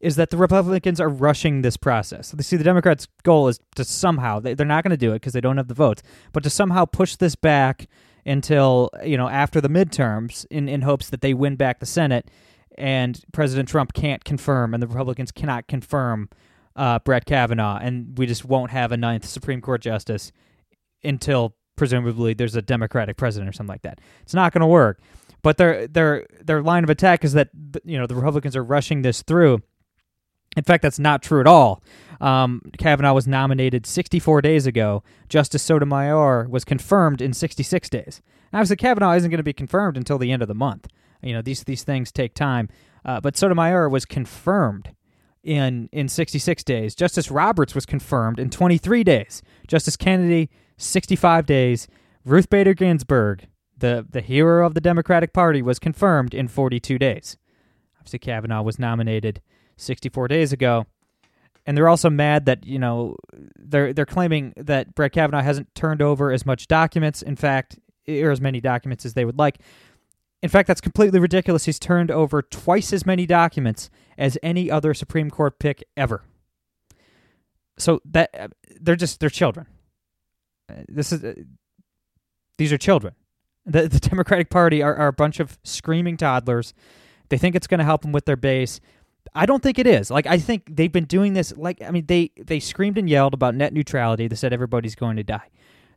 is 0.00 0.16
that 0.16 0.30
the 0.30 0.36
Republicans 0.36 1.00
are 1.00 1.08
rushing 1.08 1.62
this 1.62 1.76
process. 1.76 2.30
They 2.30 2.42
see 2.42 2.56
the 2.56 2.64
Democrats' 2.64 3.06
goal 3.22 3.48
is 3.48 3.60
to 3.76 3.84
somehow 3.84 4.40
they, 4.40 4.54
they're 4.54 4.66
not 4.66 4.84
going 4.84 4.90
to 4.90 4.96
do 4.96 5.12
it 5.12 5.16
because 5.16 5.32
they 5.32 5.40
don't 5.40 5.56
have 5.56 5.68
the 5.68 5.74
votes, 5.74 6.02
but 6.32 6.42
to 6.44 6.50
somehow 6.50 6.84
push 6.84 7.16
this 7.16 7.34
back 7.34 7.88
until 8.26 8.90
you 9.04 9.16
know 9.16 9.28
after 9.28 9.60
the 9.60 9.68
midterms 9.68 10.46
in 10.50 10.68
in 10.68 10.82
hopes 10.82 11.08
that 11.10 11.20
they 11.20 11.34
win 11.34 11.56
back 11.56 11.80
the 11.80 11.86
Senate 11.86 12.30
and 12.76 13.24
President 13.32 13.68
Trump 13.68 13.92
can't 13.92 14.24
confirm 14.24 14.74
and 14.74 14.82
the 14.82 14.86
Republicans 14.86 15.32
cannot 15.32 15.66
confirm 15.66 16.28
uh, 16.76 16.98
Brett 17.00 17.24
Kavanaugh 17.24 17.78
and 17.78 18.16
we 18.18 18.26
just 18.26 18.44
won't 18.44 18.70
have 18.70 18.92
a 18.92 18.96
ninth 18.96 19.24
Supreme 19.24 19.60
Court 19.60 19.80
justice 19.80 20.30
until 21.02 21.56
presumably 21.78 22.34
there's 22.34 22.56
a 22.56 22.62
Democratic 22.62 23.16
president 23.16 23.48
or 23.48 23.52
something 23.52 23.72
like 23.72 23.82
that. 23.82 24.00
It's 24.22 24.34
not 24.34 24.52
going 24.52 24.60
to 24.60 24.66
work. 24.66 25.00
But 25.42 25.56
their 25.56 25.86
their 25.86 26.26
their 26.44 26.62
line 26.62 26.84
of 26.84 26.90
attack 26.90 27.24
is 27.24 27.32
that 27.32 27.50
you 27.84 27.96
know 27.96 28.06
the 28.06 28.16
Republicans 28.16 28.56
are 28.56 28.64
rushing 28.64 29.02
this 29.02 29.22
through. 29.22 29.62
In 30.56 30.64
fact, 30.64 30.82
that's 30.82 30.98
not 30.98 31.22
true 31.22 31.40
at 31.40 31.46
all. 31.46 31.82
Um, 32.20 32.62
Kavanaugh 32.78 33.12
was 33.12 33.28
nominated 33.28 33.86
64 33.86 34.42
days 34.42 34.66
ago. 34.66 35.04
Justice 35.28 35.62
Sotomayor 35.62 36.48
was 36.48 36.64
confirmed 36.64 37.20
in 37.20 37.32
66 37.32 37.88
days. 37.88 38.22
Obviously, 38.52 38.76
Kavanaugh 38.76 39.12
isn't 39.12 39.30
going 39.30 39.38
to 39.38 39.44
be 39.44 39.52
confirmed 39.52 39.96
until 39.96 40.18
the 40.18 40.32
end 40.32 40.42
of 40.42 40.48
the 40.48 40.54
month. 40.54 40.88
You 41.22 41.34
know 41.34 41.42
these 41.42 41.64
these 41.64 41.84
things 41.84 42.10
take 42.10 42.34
time. 42.34 42.68
Uh, 43.04 43.20
but 43.20 43.36
Sotomayor 43.36 43.88
was 43.88 44.04
confirmed 44.04 44.90
in 45.44 45.88
in 45.92 46.08
66 46.08 46.64
days. 46.64 46.94
Justice 46.96 47.30
Roberts 47.30 47.74
was 47.74 47.86
confirmed 47.86 48.40
in 48.40 48.50
23 48.50 49.04
days. 49.04 49.42
Justice 49.68 49.96
Kennedy 49.96 50.50
65 50.78 51.44
days. 51.44 51.86
Ruth 52.24 52.48
Bader 52.48 52.74
Ginsburg, 52.74 53.46
the 53.76 54.06
the 54.08 54.20
hero 54.20 54.66
of 54.66 54.74
the 54.74 54.80
Democratic 54.80 55.32
Party, 55.32 55.60
was 55.60 55.78
confirmed 55.78 56.32
in 56.32 56.48
42 56.48 56.98
days. 56.98 57.36
Obviously, 57.98 58.18
Kavanaugh 58.20 58.62
was 58.62 58.78
nominated 58.78 59.42
64 59.76 60.28
days 60.28 60.52
ago, 60.52 60.86
and 61.66 61.76
they're 61.76 61.88
also 61.88 62.08
mad 62.08 62.46
that 62.46 62.64
you 62.64 62.78
know 62.78 63.16
they're 63.58 63.92
they're 63.92 64.06
claiming 64.06 64.54
that 64.56 64.94
Brett 64.94 65.12
Kavanaugh 65.12 65.42
hasn't 65.42 65.74
turned 65.74 66.00
over 66.00 66.32
as 66.32 66.46
much 66.46 66.68
documents. 66.68 67.20
In 67.20 67.36
fact, 67.36 67.78
or 68.08 68.30
as 68.30 68.40
many 68.40 68.60
documents 68.60 69.04
as 69.04 69.14
they 69.14 69.24
would 69.24 69.38
like. 69.38 69.58
In 70.42 70.48
fact, 70.48 70.68
that's 70.68 70.80
completely 70.80 71.18
ridiculous. 71.18 71.64
He's 71.64 71.80
turned 71.80 72.10
over 72.10 72.42
twice 72.42 72.92
as 72.92 73.04
many 73.04 73.26
documents 73.26 73.90
as 74.16 74.38
any 74.42 74.70
other 74.70 74.94
Supreme 74.94 75.30
Court 75.30 75.58
pick 75.58 75.82
ever. 75.96 76.22
So 77.76 78.00
that 78.04 78.52
they're 78.80 78.96
just 78.96 79.20
they're 79.20 79.30
children. 79.30 79.66
This 80.88 81.12
is 81.12 81.24
uh, 81.24 81.34
these 82.56 82.72
are 82.72 82.78
children. 82.78 83.14
The 83.66 83.88
the 83.88 84.00
Democratic 84.10 84.50
Party 84.50 84.82
are, 84.82 84.94
are 84.94 85.08
a 85.08 85.12
bunch 85.12 85.40
of 85.40 85.58
screaming 85.64 86.16
toddlers. 86.16 86.74
They 87.28 87.38
think 87.38 87.54
it's 87.54 87.66
going 87.66 87.78
to 87.78 87.84
help 87.84 88.02
them 88.02 88.12
with 88.12 88.24
their 88.24 88.36
base. 88.36 88.80
I 89.34 89.44
don't 89.46 89.62
think 89.62 89.78
it 89.78 89.86
is. 89.86 90.10
Like 90.10 90.26
I 90.26 90.38
think 90.38 90.76
they've 90.76 90.92
been 90.92 91.04
doing 91.04 91.34
this. 91.34 91.54
Like 91.56 91.82
I 91.82 91.90
mean, 91.90 92.06
they 92.06 92.30
they 92.36 92.60
screamed 92.60 92.98
and 92.98 93.08
yelled 93.08 93.34
about 93.34 93.54
net 93.54 93.72
neutrality. 93.72 94.28
They 94.28 94.36
said 94.36 94.52
everybody's 94.52 94.94
going 94.94 95.16
to 95.16 95.24
die. 95.24 95.48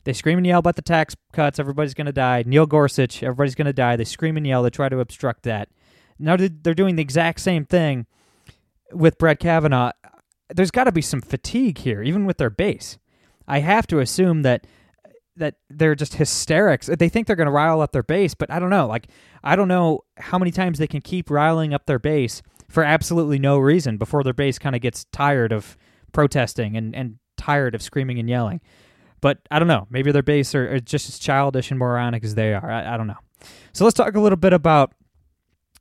They 0.04 0.12
scream 0.12 0.38
and 0.38 0.46
yell 0.46 0.58
about 0.58 0.76
the 0.76 0.82
tax 0.82 1.14
cuts. 1.32 1.58
Everybody's 1.58 1.94
going 1.94 2.06
to 2.06 2.12
die. 2.12 2.42
Neil 2.44 2.66
Gorsuch. 2.66 3.22
Everybody's 3.22 3.54
going 3.54 3.66
to 3.66 3.72
die. 3.72 3.96
They 3.96 4.04
scream 4.04 4.36
and 4.36 4.46
yell. 4.46 4.62
They 4.62 4.70
try 4.70 4.88
to 4.88 4.98
obstruct 4.98 5.44
that. 5.44 5.68
Now 6.18 6.36
they're 6.36 6.74
doing 6.74 6.96
the 6.96 7.02
exact 7.02 7.40
same 7.40 7.64
thing 7.64 8.06
with 8.92 9.18
Brett 9.18 9.40
Kavanaugh. 9.40 9.92
There's 10.50 10.70
got 10.70 10.84
to 10.84 10.92
be 10.92 11.02
some 11.02 11.20
fatigue 11.20 11.78
here, 11.78 12.02
even 12.02 12.26
with 12.26 12.36
their 12.36 12.50
base. 12.50 12.98
I 13.46 13.60
have 13.60 13.86
to 13.88 14.00
assume 14.00 14.42
that 14.42 14.66
that 15.36 15.54
they're 15.70 15.94
just 15.94 16.14
hysterics. 16.14 16.88
They 16.88 17.08
think 17.08 17.26
they're 17.26 17.36
going 17.36 17.46
to 17.46 17.52
rile 17.52 17.80
up 17.80 17.92
their 17.92 18.02
base, 18.02 18.34
but 18.34 18.50
I 18.50 18.58
don't 18.58 18.70
know. 18.70 18.86
Like 18.86 19.08
I 19.42 19.56
don't 19.56 19.68
know 19.68 20.00
how 20.18 20.38
many 20.38 20.50
times 20.50 20.78
they 20.78 20.86
can 20.86 21.00
keep 21.00 21.30
riling 21.30 21.72
up 21.72 21.86
their 21.86 21.98
base 21.98 22.42
for 22.68 22.82
absolutely 22.82 23.38
no 23.38 23.58
reason 23.58 23.96
before 23.96 24.22
their 24.22 24.32
base 24.32 24.58
kind 24.58 24.76
of 24.76 24.82
gets 24.82 25.04
tired 25.12 25.52
of 25.52 25.76
protesting 26.12 26.76
and 26.76 26.94
and 26.94 27.18
tired 27.36 27.74
of 27.74 27.82
screaming 27.82 28.18
and 28.18 28.28
yelling. 28.28 28.60
But 29.20 29.38
I 29.50 29.58
don't 29.58 29.68
know. 29.68 29.86
Maybe 29.88 30.12
their 30.12 30.22
base 30.22 30.54
are, 30.54 30.74
are 30.74 30.80
just 30.80 31.08
as 31.08 31.18
childish 31.18 31.70
and 31.70 31.78
moronic 31.78 32.24
as 32.24 32.34
they 32.34 32.54
are. 32.54 32.70
I, 32.70 32.94
I 32.94 32.96
don't 32.96 33.06
know. 33.06 33.18
So 33.72 33.84
let's 33.84 33.96
talk 33.96 34.14
a 34.14 34.20
little 34.20 34.36
bit 34.36 34.52
about 34.52 34.94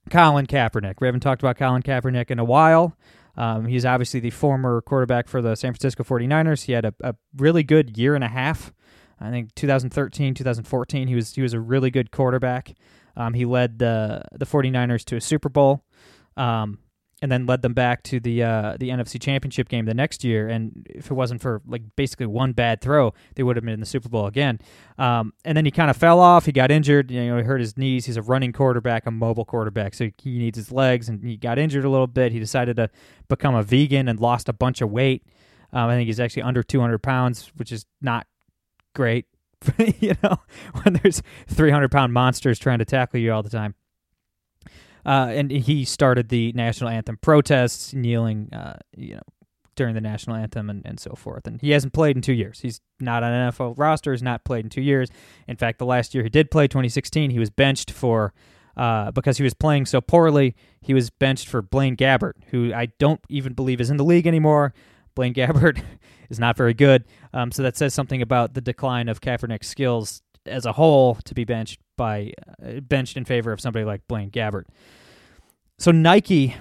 Colin 0.10 0.48
Kaepernick. 0.48 0.96
We 1.00 1.08
haven't 1.08 1.22
talked 1.22 1.42
about 1.42 1.58
Colin 1.58 1.82
Kaepernick 1.82 2.32
in 2.32 2.40
a 2.40 2.44
while. 2.44 2.96
Um, 3.38 3.66
he's 3.66 3.86
obviously 3.86 4.20
the 4.20 4.30
former 4.30 4.82
quarterback 4.82 5.28
for 5.28 5.42
the 5.42 5.56
San 5.56 5.74
Francisco 5.74 6.04
49ers. 6.04 6.66
He 6.66 6.74
had 6.74 6.86
a, 6.86 6.94
a 7.02 7.16
really 7.38 7.64
good 7.64 7.98
year 7.98 8.16
and 8.16 8.24
a 8.24 8.28
half. 8.28 8.74
I 9.20 9.30
think 9.30 9.54
2013, 9.56 10.34
2014, 10.34 11.08
he 11.08 11.16
was 11.16 11.36
he 11.36 11.42
was 11.42 11.54
a 11.54 11.60
really 11.60 11.92
good 11.92 12.12
quarterback. 12.12 12.74
Um, 13.16 13.34
he 13.34 13.46
led 13.46 13.80
the 13.80 14.24
the 14.32 14.46
49ers 14.46 15.06
to 15.06 15.16
a 15.16 15.22
Super 15.22 15.50
Bowl. 15.50 15.84
Um, 16.36 16.80
and 17.22 17.32
then 17.32 17.46
led 17.46 17.62
them 17.62 17.74
back 17.74 18.02
to 18.04 18.20
the 18.20 18.44
uh, 18.44 18.78
the 18.80 18.90
NFC 18.90 19.22
Championship 19.22 19.70
game 19.70 19.86
the 19.86 19.94
next 19.94 20.24
year. 20.24 20.48
And 20.48 20.88
if 20.90 21.12
it 21.12 21.14
wasn't 21.14 21.42
for 21.42 21.62
like 21.68 21.84
basically 21.96 22.26
one 22.26 22.54
bad 22.54 22.82
throw, 22.82 23.14
they 23.36 23.44
would 23.44 23.56
have 23.56 23.64
been 23.64 23.76
in 23.76 23.80
the 23.80 23.86
Super 23.86 24.10
Bowl 24.10 24.26
again. 24.26 24.60
Um, 24.98 25.34
and 25.46 25.56
then 25.56 25.66
he 25.66 25.72
kind 25.72 25.90
of 25.92 25.98
fell 25.98 26.20
off. 26.20 26.46
He 26.46 26.52
got 26.52 26.72
injured. 26.72 27.12
You 27.12 27.28
know, 27.28 27.38
he 27.38 27.44
hurt 27.44 27.60
his 27.60 27.78
knees. 27.78 28.06
He's 28.06 28.18
a 28.18 28.22
running 28.22 28.54
quarterback, 28.54 29.06
a 29.06 29.12
mobile 29.12 29.46
quarterback, 29.46 29.94
so 29.94 30.10
he 30.18 30.40
needs 30.40 30.58
his 30.58 30.72
legs. 30.72 31.10
And 31.10 31.24
he 31.24 31.38
got 31.38 31.60
injured 31.60 31.86
a 31.86 31.90
little 31.90 32.08
bit. 32.08 32.32
He 32.32 32.40
decided 32.40 32.78
to 32.78 32.90
become 33.28 33.54
a 33.54 33.64
vegan 33.64 34.08
and 34.08 34.20
lost 34.20 34.50
a 34.50 34.54
bunch 34.54 34.82
of 34.82 34.90
weight. 34.90 35.24
Um, 35.74 35.90
I 35.90 35.96
think 35.96 36.08
he's 36.08 36.20
actually 36.20 36.44
under 36.44 36.64
200 36.64 37.00
pounds, 37.00 37.52
which 37.56 37.72
is 37.72 37.86
not 38.02 38.28
great. 38.94 39.26
you 40.00 40.16
know, 40.24 40.38
when 40.82 40.96
there's 40.96 41.22
300 41.48 41.92
pound 41.92 42.14
monsters 42.14 42.58
trying 42.58 42.80
to 42.80 42.86
tackle 42.86 43.20
you 43.20 43.32
all 43.32 43.44
the 43.44 43.50
time. 43.50 43.76
Uh, 45.06 45.30
and 45.32 45.52
he 45.52 45.86
started 45.86 46.30
the 46.30 46.52
national 46.54 46.90
anthem 46.90 47.18
protests, 47.18 47.94
kneeling, 47.94 48.54
uh, 48.54 48.78
you 48.96 49.16
know, 49.16 49.22
during 49.76 49.96
the 49.96 50.02
national 50.02 50.36
anthem 50.36 50.70
and, 50.70 50.82
and 50.86 51.00
so 51.00 51.14
forth. 51.16 51.48
And 51.48 51.60
he 51.62 51.72
hasn't 51.72 51.94
played 51.94 52.16
in 52.16 52.22
two 52.22 52.34
years. 52.34 52.60
He's 52.60 52.82
not 53.00 53.24
on 53.24 53.32
an 53.32 53.52
NFL 53.52 53.78
roster. 53.78 54.12
He's 54.12 54.22
not 54.22 54.44
played 54.44 54.66
in 54.66 54.70
two 54.70 54.82
years. 54.82 55.10
In 55.48 55.56
fact, 55.56 55.80
the 55.80 55.86
last 55.86 56.14
year 56.14 56.24
he 56.24 56.30
did 56.30 56.52
play, 56.52 56.68
2016, 56.68 57.32
he 57.32 57.40
was 57.40 57.50
benched 57.50 57.92
for 57.92 58.34
uh, 58.78 59.12
because 59.12 59.38
he 59.38 59.44
was 59.44 59.54
playing 59.54 59.86
so 59.86 60.02
poorly. 60.02 60.56
He 60.82 60.94
was 60.94 61.10
benched 61.10 61.48
for 61.48 61.62
Blaine 61.62 61.96
Gabbert, 61.96 62.34
who 62.50 62.74
I 62.74 62.88
don't 63.00 63.22
even 63.30 63.54
believe 63.54 63.82
is 63.82 63.90
in 63.90 63.98
the 63.98 64.04
league 64.04 64.28
anymore. 64.28 64.74
Blaine 65.16 65.34
Gabbert 65.36 65.82
is 66.30 66.40
not 66.40 66.58
very 66.58 66.74
good. 66.74 67.06
Um, 67.34 67.52
so 67.52 67.64
that 67.64 67.78
says 67.78 67.94
something 67.94 68.22
about 68.22 68.54
the 68.54 68.62
decline 68.62 69.10
of 69.10 69.22
Kaepernick's 69.22 69.68
skills 69.68 70.22
as 70.46 70.66
a 70.66 70.74
whole 70.74 71.16
to 71.16 71.34
be 71.34 71.44
benched 71.44 71.80
by 72.02 72.34
uh, 72.66 72.80
benched 72.80 73.16
in 73.16 73.26
favor 73.26 73.52
of 73.52 73.62
somebody 73.62 73.86
like 73.86 74.08
Blaine 74.08 74.32
Gabbert. 74.32 74.64
So 75.78 75.92
Nike, 75.92 76.56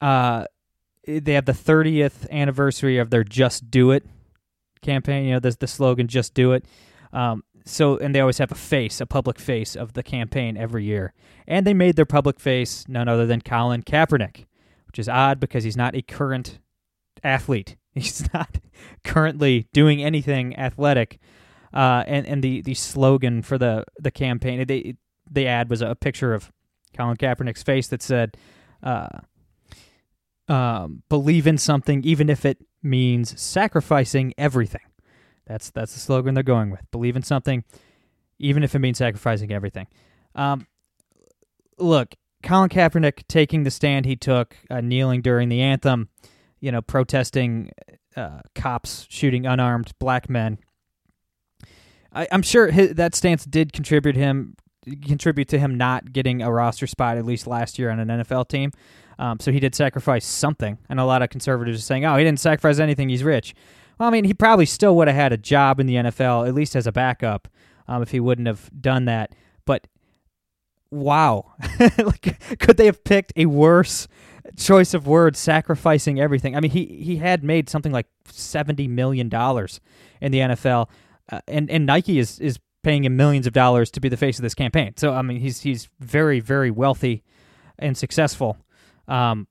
uh, 0.00 0.46
they 1.06 1.34
have 1.34 1.44
the 1.44 1.52
30th 1.52 2.28
anniversary 2.28 2.98
of 2.98 3.10
their 3.10 3.22
"Just 3.22 3.70
Do 3.70 3.92
It" 3.92 4.04
campaign. 4.82 5.26
You 5.26 5.34
know, 5.34 5.38
there's 5.38 5.58
the 5.58 5.68
slogan 5.68 6.08
"Just 6.08 6.34
Do 6.34 6.50
It." 6.54 6.64
Um, 7.12 7.44
so, 7.64 7.98
and 7.98 8.12
they 8.12 8.18
always 8.18 8.38
have 8.38 8.50
a 8.50 8.56
face, 8.56 9.00
a 9.00 9.06
public 9.06 9.38
face 9.38 9.76
of 9.76 9.92
the 9.92 10.02
campaign 10.02 10.56
every 10.56 10.82
year. 10.82 11.12
And 11.46 11.64
they 11.64 11.74
made 11.74 11.94
their 11.94 12.04
public 12.04 12.40
face 12.40 12.84
none 12.88 13.06
other 13.06 13.26
than 13.26 13.42
Colin 13.42 13.84
Kaepernick, 13.84 14.46
which 14.88 14.98
is 14.98 15.08
odd 15.08 15.38
because 15.38 15.62
he's 15.62 15.76
not 15.76 15.94
a 15.94 16.02
current 16.02 16.58
athlete. 17.22 17.76
He's 17.94 18.32
not 18.32 18.58
currently 19.02 19.66
doing 19.72 20.00
anything 20.02 20.56
athletic. 20.56 21.18
Uh, 21.72 22.02
and 22.06 22.26
and 22.26 22.42
the, 22.42 22.62
the 22.62 22.74
slogan 22.74 23.42
for 23.42 23.56
the, 23.56 23.84
the 23.98 24.10
campaign, 24.10 24.64
they 24.66 24.96
the 25.30 25.46
ad 25.46 25.70
was 25.70 25.82
a 25.82 25.94
picture 25.94 26.34
of 26.34 26.50
Colin 26.96 27.16
Kaepernick's 27.16 27.62
face 27.62 27.86
that 27.88 28.02
said, 28.02 28.36
uh, 28.82 29.08
um, 30.48 31.02
"Believe 31.08 31.46
in 31.46 31.58
something, 31.58 32.02
even 32.04 32.28
if 32.28 32.44
it 32.44 32.58
means 32.82 33.40
sacrificing 33.40 34.34
everything." 34.36 34.80
That's 35.46 35.70
that's 35.70 35.94
the 35.94 36.00
slogan 36.00 36.34
they're 36.34 36.42
going 36.42 36.70
with. 36.70 36.90
Believe 36.90 37.16
in 37.16 37.22
something, 37.22 37.64
even 38.38 38.62
if 38.62 38.74
it 38.74 38.80
means 38.80 38.98
sacrificing 38.98 39.52
everything. 39.52 39.86
Um, 40.34 40.66
look, 41.78 42.14
Colin 42.42 42.68
Kaepernick 42.68 43.24
taking 43.28 43.64
the 43.64 43.70
stand 43.70 44.06
he 44.06 44.16
took, 44.16 44.56
uh, 44.70 44.80
kneeling 44.80 45.22
during 45.22 45.48
the 45.48 45.60
anthem, 45.60 46.08
you 46.60 46.72
know, 46.72 46.82
protesting 46.82 47.70
uh, 48.16 48.40
cops 48.54 49.06
shooting 49.08 49.46
unarmed 49.46 49.92
black 49.98 50.28
men. 50.28 50.58
I, 52.12 52.28
I'm 52.32 52.42
sure 52.42 52.70
his, 52.70 52.94
that 52.94 53.14
stance 53.14 53.44
did 53.44 53.72
contribute 53.72 54.16
him 54.16 54.56
contribute 55.06 55.48
to 55.48 55.58
him 55.58 55.76
not 55.76 56.12
getting 56.12 56.42
a 56.42 56.50
roster 56.50 56.86
spot 56.86 57.18
at 57.18 57.24
least 57.24 57.46
last 57.46 57.78
year 57.78 57.90
on 57.90 58.00
an 58.00 58.08
NFL 58.08 58.48
team. 58.48 58.72
Um, 59.18 59.38
so 59.38 59.52
he 59.52 59.60
did 59.60 59.74
sacrifice 59.74 60.24
something, 60.24 60.78
and 60.88 60.98
a 60.98 61.04
lot 61.04 61.20
of 61.20 61.28
conservatives 61.28 61.78
are 61.78 61.82
saying, 61.82 62.06
"Oh, 62.06 62.16
he 62.16 62.24
didn't 62.24 62.40
sacrifice 62.40 62.78
anything. 62.78 63.10
He's 63.10 63.22
rich." 63.22 63.54
Well, 63.98 64.08
I 64.08 64.12
mean, 64.12 64.24
he 64.24 64.32
probably 64.32 64.64
still 64.64 64.96
would 64.96 65.08
have 65.08 65.16
had 65.16 65.32
a 65.32 65.36
job 65.36 65.78
in 65.78 65.86
the 65.86 65.96
NFL 65.96 66.48
at 66.48 66.54
least 66.54 66.74
as 66.74 66.86
a 66.86 66.92
backup 66.92 67.48
um, 67.86 68.00
if 68.00 68.12
he 68.12 68.18
wouldn't 68.18 68.48
have 68.48 68.70
done 68.80 69.04
that. 69.04 69.34
But 69.66 69.86
wow, 70.90 71.52
like, 71.98 72.58
could 72.58 72.78
they 72.78 72.86
have 72.86 73.04
picked 73.04 73.34
a 73.36 73.44
worse 73.44 74.08
choice 74.56 74.94
of 74.94 75.06
words? 75.06 75.38
Sacrificing 75.38 76.18
everything. 76.18 76.56
I 76.56 76.60
mean, 76.60 76.70
he 76.70 76.86
he 76.86 77.16
had 77.16 77.44
made 77.44 77.68
something 77.68 77.92
like 77.92 78.06
seventy 78.24 78.88
million 78.88 79.28
dollars 79.28 79.82
in 80.22 80.32
the 80.32 80.38
NFL, 80.38 80.88
uh, 81.30 81.40
and 81.48 81.70
and 81.70 81.86
Nike 81.86 82.18
is 82.18 82.38
is 82.38 82.58
paying 82.82 83.04
him 83.04 83.16
millions 83.16 83.46
of 83.46 83.52
dollars 83.52 83.90
to 83.92 84.00
be 84.00 84.08
the 84.08 84.16
face 84.16 84.38
of 84.38 84.42
this 84.42 84.54
campaign. 84.54 84.94
So 84.96 85.12
I 85.14 85.22
mean, 85.22 85.40
he's 85.40 85.60
he's 85.60 85.88
very 86.00 86.40
very 86.40 86.70
wealthy 86.70 87.22
and 87.78 87.96
successful. 87.96 88.56
Um, 89.08 89.48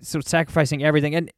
so 0.00 0.20
sacrificing 0.20 0.82
everything, 0.82 1.14
and 1.14 1.30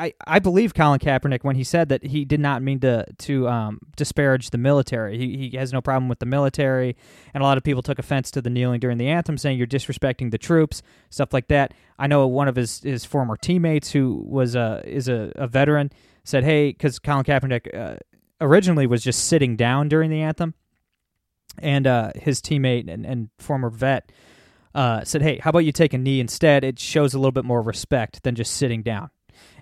I, 0.00 0.14
I 0.26 0.38
believe 0.38 0.72
Colin 0.72 0.98
Kaepernick 0.98 1.44
when 1.44 1.56
he 1.56 1.64
said 1.64 1.90
that 1.90 2.02
he 2.02 2.24
did 2.24 2.40
not 2.40 2.62
mean 2.62 2.80
to 2.80 3.04
to 3.18 3.46
um, 3.48 3.80
disparage 3.96 4.48
the 4.48 4.56
military. 4.56 5.18
He 5.18 5.50
he 5.50 5.56
has 5.58 5.74
no 5.74 5.82
problem 5.82 6.08
with 6.08 6.20
the 6.20 6.26
military, 6.26 6.96
and 7.34 7.42
a 7.42 7.46
lot 7.46 7.58
of 7.58 7.64
people 7.64 7.82
took 7.82 7.98
offense 7.98 8.30
to 8.30 8.40
the 8.40 8.48
kneeling 8.48 8.80
during 8.80 8.96
the 8.96 9.08
anthem, 9.08 9.36
saying 9.36 9.58
you're 9.58 9.66
disrespecting 9.66 10.30
the 10.30 10.38
troops, 10.38 10.82
stuff 11.10 11.34
like 11.34 11.48
that. 11.48 11.74
I 11.98 12.06
know 12.06 12.26
one 12.26 12.48
of 12.48 12.56
his, 12.56 12.80
his 12.80 13.04
former 13.04 13.36
teammates 13.36 13.90
who 13.90 14.24
was 14.26 14.54
a 14.54 14.80
is 14.86 15.08
a, 15.08 15.32
a 15.34 15.46
veteran 15.46 15.92
said, 16.24 16.44
hey, 16.44 16.68
because 16.70 16.98
Colin 16.98 17.24
Kaepernick 17.24 17.74
uh, 17.74 17.96
originally 18.40 18.86
was 18.86 19.02
just 19.02 19.26
sitting 19.26 19.56
down 19.56 19.88
during 19.88 20.10
the 20.10 20.20
anthem, 20.20 20.54
and 21.58 21.86
uh, 21.86 22.12
his 22.16 22.40
teammate 22.40 22.88
and, 22.92 23.04
and 23.04 23.30
former 23.38 23.70
vet 23.70 24.10
uh, 24.74 25.04
said, 25.04 25.22
"Hey, 25.22 25.38
how 25.38 25.50
about 25.50 25.60
you 25.60 25.72
take 25.72 25.92
a 25.92 25.98
knee 25.98 26.20
instead? 26.20 26.64
It 26.64 26.78
shows 26.78 27.14
a 27.14 27.18
little 27.18 27.32
bit 27.32 27.44
more 27.44 27.62
respect 27.62 28.22
than 28.22 28.34
just 28.34 28.54
sitting 28.54 28.82
down." 28.82 29.10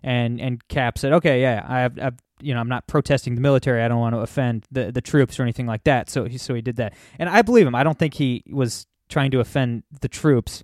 And 0.02 0.40
and 0.40 0.66
Cap 0.68 0.98
said, 0.98 1.12
"Okay, 1.12 1.42
yeah, 1.42 1.64
I 1.66 1.80
have, 1.80 1.98
I've, 1.98 2.18
you 2.40 2.54
know, 2.54 2.60
I'm 2.60 2.68
not 2.68 2.86
protesting 2.86 3.34
the 3.34 3.40
military. 3.40 3.82
I 3.82 3.88
don't 3.88 4.00
want 4.00 4.14
to 4.14 4.20
offend 4.20 4.66
the 4.70 4.92
the 4.92 5.00
troops 5.00 5.38
or 5.38 5.42
anything 5.42 5.66
like 5.66 5.84
that." 5.84 6.10
So 6.10 6.24
he 6.24 6.38
so 6.38 6.54
he 6.54 6.62
did 6.62 6.76
that, 6.76 6.94
and 7.18 7.28
I 7.28 7.42
believe 7.42 7.66
him. 7.66 7.74
I 7.74 7.84
don't 7.84 7.98
think 7.98 8.14
he 8.14 8.44
was 8.48 8.86
trying 9.08 9.30
to 9.32 9.40
offend 9.40 9.84
the 10.00 10.08
troops. 10.08 10.62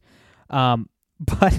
Um, 0.50 0.88
but 1.20 1.58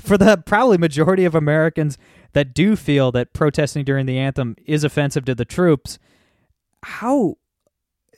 for 0.00 0.16
the 0.16 0.42
probably 0.44 0.78
majority 0.78 1.24
of 1.24 1.34
Americans 1.34 1.98
that 2.34 2.54
do 2.54 2.76
feel 2.76 3.10
that 3.12 3.32
protesting 3.32 3.84
during 3.84 4.06
the 4.06 4.18
anthem 4.18 4.56
is 4.66 4.84
offensive 4.84 5.24
to 5.24 5.34
the 5.34 5.44
troops, 5.44 5.98
how 6.82 7.36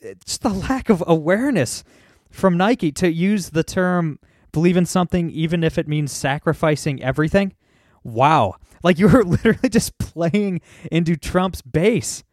it's 0.00 0.38
the 0.38 0.50
lack 0.50 0.88
of 0.88 1.02
awareness 1.06 1.84
from 2.30 2.56
Nike 2.56 2.92
to 2.92 3.10
use 3.10 3.50
the 3.50 3.62
term 3.64 4.18
believe 4.52 4.76
in 4.76 4.86
something 4.86 5.30
even 5.30 5.62
if 5.62 5.78
it 5.78 5.86
means 5.86 6.12
sacrificing 6.12 7.02
everything. 7.02 7.54
Wow. 8.02 8.56
Like 8.82 8.98
you're 8.98 9.22
literally 9.24 9.68
just 9.68 9.98
playing 9.98 10.60
into 10.90 11.16
Trump's 11.16 11.62
base. 11.62 12.24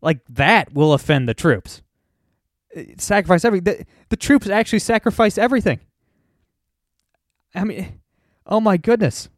Like 0.00 0.20
that 0.28 0.72
will 0.72 0.92
offend 0.92 1.28
the 1.28 1.34
troops. 1.34 1.82
Uh, 2.76 2.82
Sacrifice 2.98 3.44
everything. 3.44 3.78
The, 3.78 3.86
the 4.10 4.16
troops 4.16 4.48
actually 4.48 4.78
sacrifice 4.78 5.38
everything. 5.38 5.80
I 7.54 7.64
mean, 7.64 8.00
oh 8.46 8.60
my 8.60 8.76
goodness. 8.76 9.28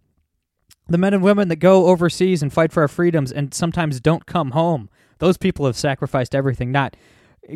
The 0.89 0.99
men 0.99 1.15
and 1.15 1.23
women 1.23 1.49
that 1.49 1.57
go 1.57 1.87
overseas 1.87 2.43
and 2.43 2.53
fight 2.53 2.73
for 2.73 2.83
our 2.83 2.89
freedoms 2.89 3.31
and 3.31 3.53
sometimes 3.53 4.01
don't 4.01 4.27
come 4.27 4.53
home. 4.53 4.89
Those 5.19 5.37
people 5.37 5.67
have 5.67 5.77
sacrificed 5.77 6.35
everything, 6.35 6.73
not 6.73 6.97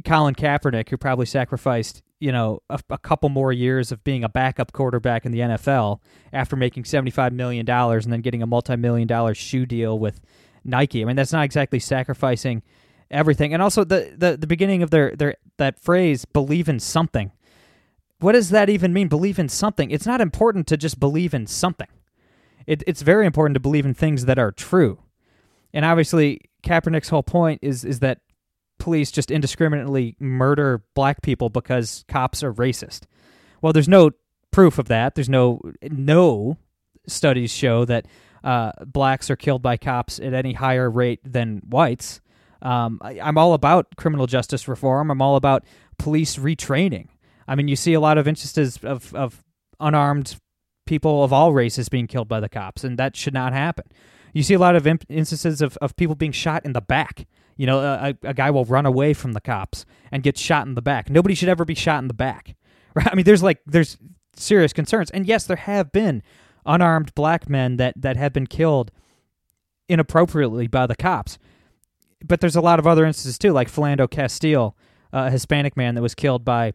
Colin 0.04 0.34
Kaepernick, 0.34 0.88
who 0.88 0.96
probably 0.96 1.26
sacrificed, 1.26 2.02
you 2.18 2.32
know, 2.32 2.60
a, 2.68 2.80
a 2.90 2.98
couple 2.98 3.28
more 3.28 3.52
years 3.52 3.92
of 3.92 4.04
being 4.04 4.24
a 4.24 4.28
backup 4.28 4.72
quarterback 4.72 5.24
in 5.24 5.32
the 5.32 5.40
NFL 5.40 6.00
after 6.32 6.56
making 6.56 6.84
$75 6.84 7.32
million 7.32 7.68
and 7.68 8.12
then 8.12 8.20
getting 8.20 8.42
a 8.42 8.46
multi 8.46 8.76
million 8.76 9.08
dollar 9.08 9.34
shoe 9.34 9.66
deal 9.66 9.98
with 9.98 10.20
Nike. 10.64 11.02
I 11.02 11.04
mean, 11.04 11.16
that's 11.16 11.32
not 11.32 11.44
exactly 11.44 11.78
sacrificing 11.78 12.62
everything. 13.10 13.52
And 13.52 13.62
also 13.62 13.84
the, 13.84 14.14
the, 14.16 14.36
the 14.36 14.46
beginning 14.46 14.82
of 14.82 14.90
their, 14.90 15.14
their 15.14 15.36
that 15.58 15.78
phrase, 15.78 16.24
believe 16.24 16.68
in 16.68 16.80
something. 16.80 17.32
What 18.20 18.32
does 18.32 18.50
that 18.50 18.68
even 18.68 18.92
mean? 18.92 19.08
Believe 19.08 19.38
in 19.38 19.48
something. 19.48 19.90
It's 19.90 20.06
not 20.06 20.20
important 20.20 20.66
to 20.68 20.76
just 20.76 21.00
believe 21.00 21.34
in 21.34 21.46
something. 21.46 21.88
It, 22.66 22.82
it's 22.86 23.02
very 23.02 23.26
important 23.26 23.54
to 23.54 23.60
believe 23.60 23.86
in 23.86 23.94
things 23.94 24.24
that 24.26 24.38
are 24.38 24.52
true. 24.52 24.98
And 25.72 25.84
obviously, 25.84 26.40
Kaepernick's 26.62 27.08
whole 27.08 27.22
point 27.22 27.60
is 27.62 27.84
is 27.84 28.00
that 28.00 28.20
police 28.78 29.10
just 29.10 29.30
indiscriminately 29.30 30.16
murder 30.18 30.82
black 30.94 31.22
people 31.22 31.48
because 31.48 32.04
cops 32.08 32.42
are 32.42 32.52
racist. 32.52 33.02
Well, 33.60 33.72
there's 33.72 33.88
no 33.88 34.10
proof 34.50 34.78
of 34.78 34.88
that. 34.88 35.14
There's 35.14 35.28
no 35.28 35.60
no 35.82 36.58
studies 37.06 37.52
show 37.52 37.84
that 37.84 38.06
uh, 38.44 38.72
blacks 38.84 39.30
are 39.30 39.36
killed 39.36 39.62
by 39.62 39.76
cops 39.76 40.18
at 40.18 40.34
any 40.34 40.52
higher 40.52 40.90
rate 40.90 41.20
than 41.24 41.62
whites. 41.68 42.20
Um, 42.60 43.00
I, 43.02 43.20
I'm 43.20 43.38
all 43.38 43.54
about 43.54 43.96
criminal 43.96 44.26
justice 44.26 44.68
reform. 44.68 45.10
I'm 45.10 45.22
all 45.22 45.36
about 45.36 45.64
police 45.98 46.36
retraining. 46.36 47.08
I 47.48 47.54
mean, 47.54 47.68
you 47.68 47.76
see 47.76 47.94
a 47.94 48.00
lot 48.00 48.18
of 48.18 48.28
instances 48.28 48.78
of, 48.82 49.14
of 49.14 49.42
unarmed 49.80 50.36
people 50.86 51.22
of 51.22 51.32
all 51.32 51.52
races 51.52 51.88
being 51.88 52.06
killed 52.06 52.28
by 52.28 52.40
the 52.40 52.48
cops, 52.48 52.84
and 52.84 52.98
that 52.98 53.16
should 53.16 53.34
not 53.34 53.52
happen. 53.52 53.84
You 54.32 54.42
see 54.42 54.54
a 54.54 54.58
lot 54.58 54.76
of 54.76 54.86
instances 54.86 55.60
of, 55.60 55.76
of 55.78 55.96
people 55.96 56.14
being 56.14 56.32
shot 56.32 56.64
in 56.64 56.72
the 56.72 56.80
back. 56.80 57.26
You 57.56 57.66
know, 57.66 57.80
a, 57.80 58.14
a 58.22 58.34
guy 58.34 58.50
will 58.50 58.64
run 58.64 58.86
away 58.86 59.12
from 59.12 59.32
the 59.32 59.40
cops 59.40 59.84
and 60.10 60.22
get 60.22 60.38
shot 60.38 60.66
in 60.66 60.74
the 60.74 60.82
back. 60.82 61.10
Nobody 61.10 61.34
should 61.34 61.50
ever 61.50 61.64
be 61.64 61.74
shot 61.74 62.02
in 62.02 62.08
the 62.08 62.14
back, 62.14 62.56
right? 62.94 63.08
I 63.10 63.14
mean, 63.14 63.24
there's 63.24 63.42
like 63.42 63.60
there's 63.66 63.98
serious 64.34 64.72
concerns, 64.72 65.10
and 65.10 65.26
yes, 65.26 65.44
there 65.44 65.56
have 65.56 65.92
been 65.92 66.22
unarmed 66.64 67.14
black 67.14 67.48
men 67.48 67.76
that 67.76 67.94
that 68.00 68.16
have 68.16 68.32
been 68.32 68.46
killed 68.46 68.90
inappropriately 69.88 70.66
by 70.66 70.86
the 70.86 70.96
cops. 70.96 71.38
But 72.24 72.40
there's 72.40 72.56
a 72.56 72.60
lot 72.60 72.78
of 72.78 72.86
other 72.86 73.04
instances 73.04 73.36
too, 73.36 73.52
like 73.52 73.70
Philando 73.70 74.08
Castile, 74.10 74.76
a 75.12 75.30
Hispanic 75.30 75.76
man 75.76 75.94
that 75.96 76.02
was 76.02 76.14
killed 76.14 76.44
by 76.44 76.72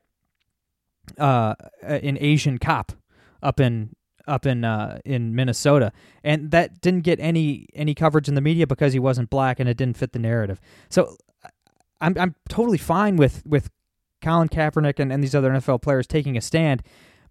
uh, 1.17 1.55
an 1.81 2.17
Asian 2.19 2.57
cop 2.57 2.91
up 3.41 3.59
in 3.59 3.95
up 4.27 4.45
in 4.45 4.63
uh, 4.63 4.99
in 5.05 5.35
Minnesota, 5.35 5.91
and 6.23 6.51
that 6.51 6.81
didn't 6.81 7.01
get 7.01 7.19
any 7.19 7.67
any 7.73 7.93
coverage 7.93 8.27
in 8.27 8.35
the 8.35 8.41
media 8.41 8.67
because 8.67 8.93
he 8.93 8.99
wasn't 8.99 9.29
black 9.29 9.59
and 9.59 9.69
it 9.69 9.77
didn't 9.77 9.97
fit 9.97 10.13
the 10.13 10.19
narrative. 10.19 10.59
So 10.89 11.17
I'm 12.01 12.15
I'm 12.17 12.35
totally 12.49 12.77
fine 12.77 13.15
with 13.15 13.45
with 13.45 13.69
Colin 14.21 14.49
Kaepernick 14.49 14.99
and, 14.99 15.11
and 15.11 15.23
these 15.23 15.35
other 15.35 15.51
NFL 15.51 15.81
players 15.81 16.07
taking 16.07 16.37
a 16.37 16.41
stand, 16.41 16.83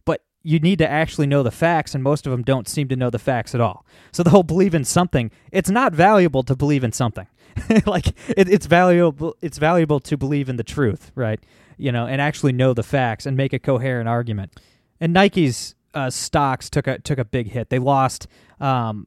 but 0.05 0.23
you 0.43 0.59
need 0.59 0.79
to 0.79 0.89
actually 0.89 1.27
know 1.27 1.43
the 1.43 1.51
facts, 1.51 1.95
and 1.95 2.03
most 2.03 2.27
of 2.27 2.31
them 2.31 2.43
don't 2.43 2.69
seem 2.69 2.89
to 2.89 2.97
know 2.97 3.11
the 3.11 3.19
facts 3.19 3.55
at 3.55 3.61
all. 3.61 3.85
So 4.13 4.23
the 4.23 4.31
whole 4.31 4.43
believe 4.43 4.75
in 4.75 4.85
something, 4.85 5.31
it's 5.53 5.71
not 5.71 5.93
valuable 5.93 6.43
to 6.45 6.57
believe 6.57 6.85
in 6.85 6.93
something. 6.93 7.27
like 7.87 8.09
it, 8.29 8.49
it's 8.49 8.67
valuable 8.67 9.37
it's 9.41 9.59
valuable 9.59 10.01
to 10.01 10.17
believe 10.17 10.49
in 10.49 10.57
the 10.57 10.65
truth, 10.65 11.13
right? 11.15 11.41
You 11.79 11.93
know, 11.93 12.07
and 12.07 12.21
actually 12.21 12.53
know 12.53 12.75
the 12.75 12.83
facts 12.83 13.27
and 13.27 13.37
make 13.37 13.53
a 13.53 13.59
coherent 13.59 14.09
argument. 14.09 14.59
And 15.01 15.13
Nike's 15.13 15.75
uh, 15.97 16.11
stocks 16.11 16.69
took 16.69 16.87
a 16.87 16.99
took 16.99 17.19
a 17.19 17.25
big 17.25 17.51
hit. 17.51 17.71
They 17.71 17.79
lost 17.79 18.29
um, 18.61 19.07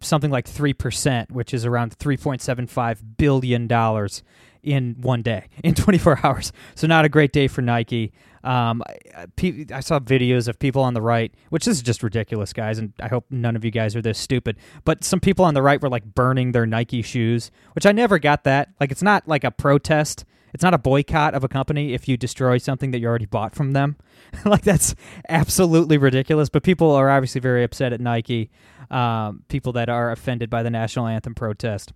something 0.00 0.30
like 0.30 0.46
three 0.46 0.74
percent, 0.74 1.30
which 1.30 1.54
is 1.54 1.64
around 1.64 1.94
three 1.94 2.16
point 2.16 2.42
seven 2.42 2.66
five 2.66 3.16
billion 3.16 3.68
dollars 3.68 4.22
in 4.62 4.96
one 5.00 5.22
day, 5.22 5.46
in 5.64 5.74
twenty 5.74 5.98
four 5.98 6.18
hours. 6.26 6.52
So 6.74 6.86
not 6.88 7.04
a 7.04 7.08
great 7.08 7.32
day 7.32 7.46
for 7.46 7.62
Nike. 7.62 8.12
Um, 8.42 8.82
I, 9.16 9.66
I 9.72 9.80
saw 9.80 10.00
videos 10.00 10.48
of 10.48 10.58
people 10.58 10.82
on 10.82 10.92
the 10.92 11.00
right, 11.00 11.32
which 11.48 11.66
is 11.66 11.80
just 11.80 12.02
ridiculous, 12.02 12.52
guys, 12.52 12.78
and 12.78 12.92
I 13.00 13.08
hope 13.08 13.24
none 13.30 13.56
of 13.56 13.64
you 13.64 13.70
guys 13.70 13.96
are 13.96 14.02
this 14.02 14.18
stupid. 14.18 14.58
But 14.84 15.02
some 15.02 15.20
people 15.20 15.46
on 15.46 15.54
the 15.54 15.62
right 15.62 15.80
were 15.80 15.88
like 15.88 16.04
burning 16.04 16.52
their 16.52 16.66
Nike 16.66 17.00
shoes, 17.00 17.50
which 17.74 17.86
I 17.86 17.92
never 17.92 18.18
got 18.18 18.44
that. 18.44 18.68
Like, 18.80 18.92
it's 18.92 19.02
not 19.02 19.26
like 19.26 19.44
a 19.44 19.50
protest. 19.50 20.26
It's 20.54 20.62
not 20.62 20.72
a 20.72 20.78
boycott 20.78 21.34
of 21.34 21.42
a 21.42 21.48
company 21.48 21.94
if 21.94 22.06
you 22.06 22.16
destroy 22.16 22.58
something 22.58 22.92
that 22.92 23.00
you 23.00 23.08
already 23.08 23.26
bought 23.26 23.56
from 23.56 23.72
them. 23.72 23.96
like 24.44 24.62
that's 24.62 24.94
absolutely 25.28 25.98
ridiculous. 25.98 26.48
But 26.48 26.62
people 26.62 26.92
are 26.92 27.10
obviously 27.10 27.40
very 27.40 27.64
upset 27.64 27.92
at 27.92 28.00
Nike. 28.00 28.50
Um, 28.88 29.42
people 29.48 29.72
that 29.72 29.88
are 29.88 30.12
offended 30.12 30.50
by 30.50 30.62
the 30.62 30.70
national 30.70 31.08
anthem 31.08 31.34
protest. 31.34 31.92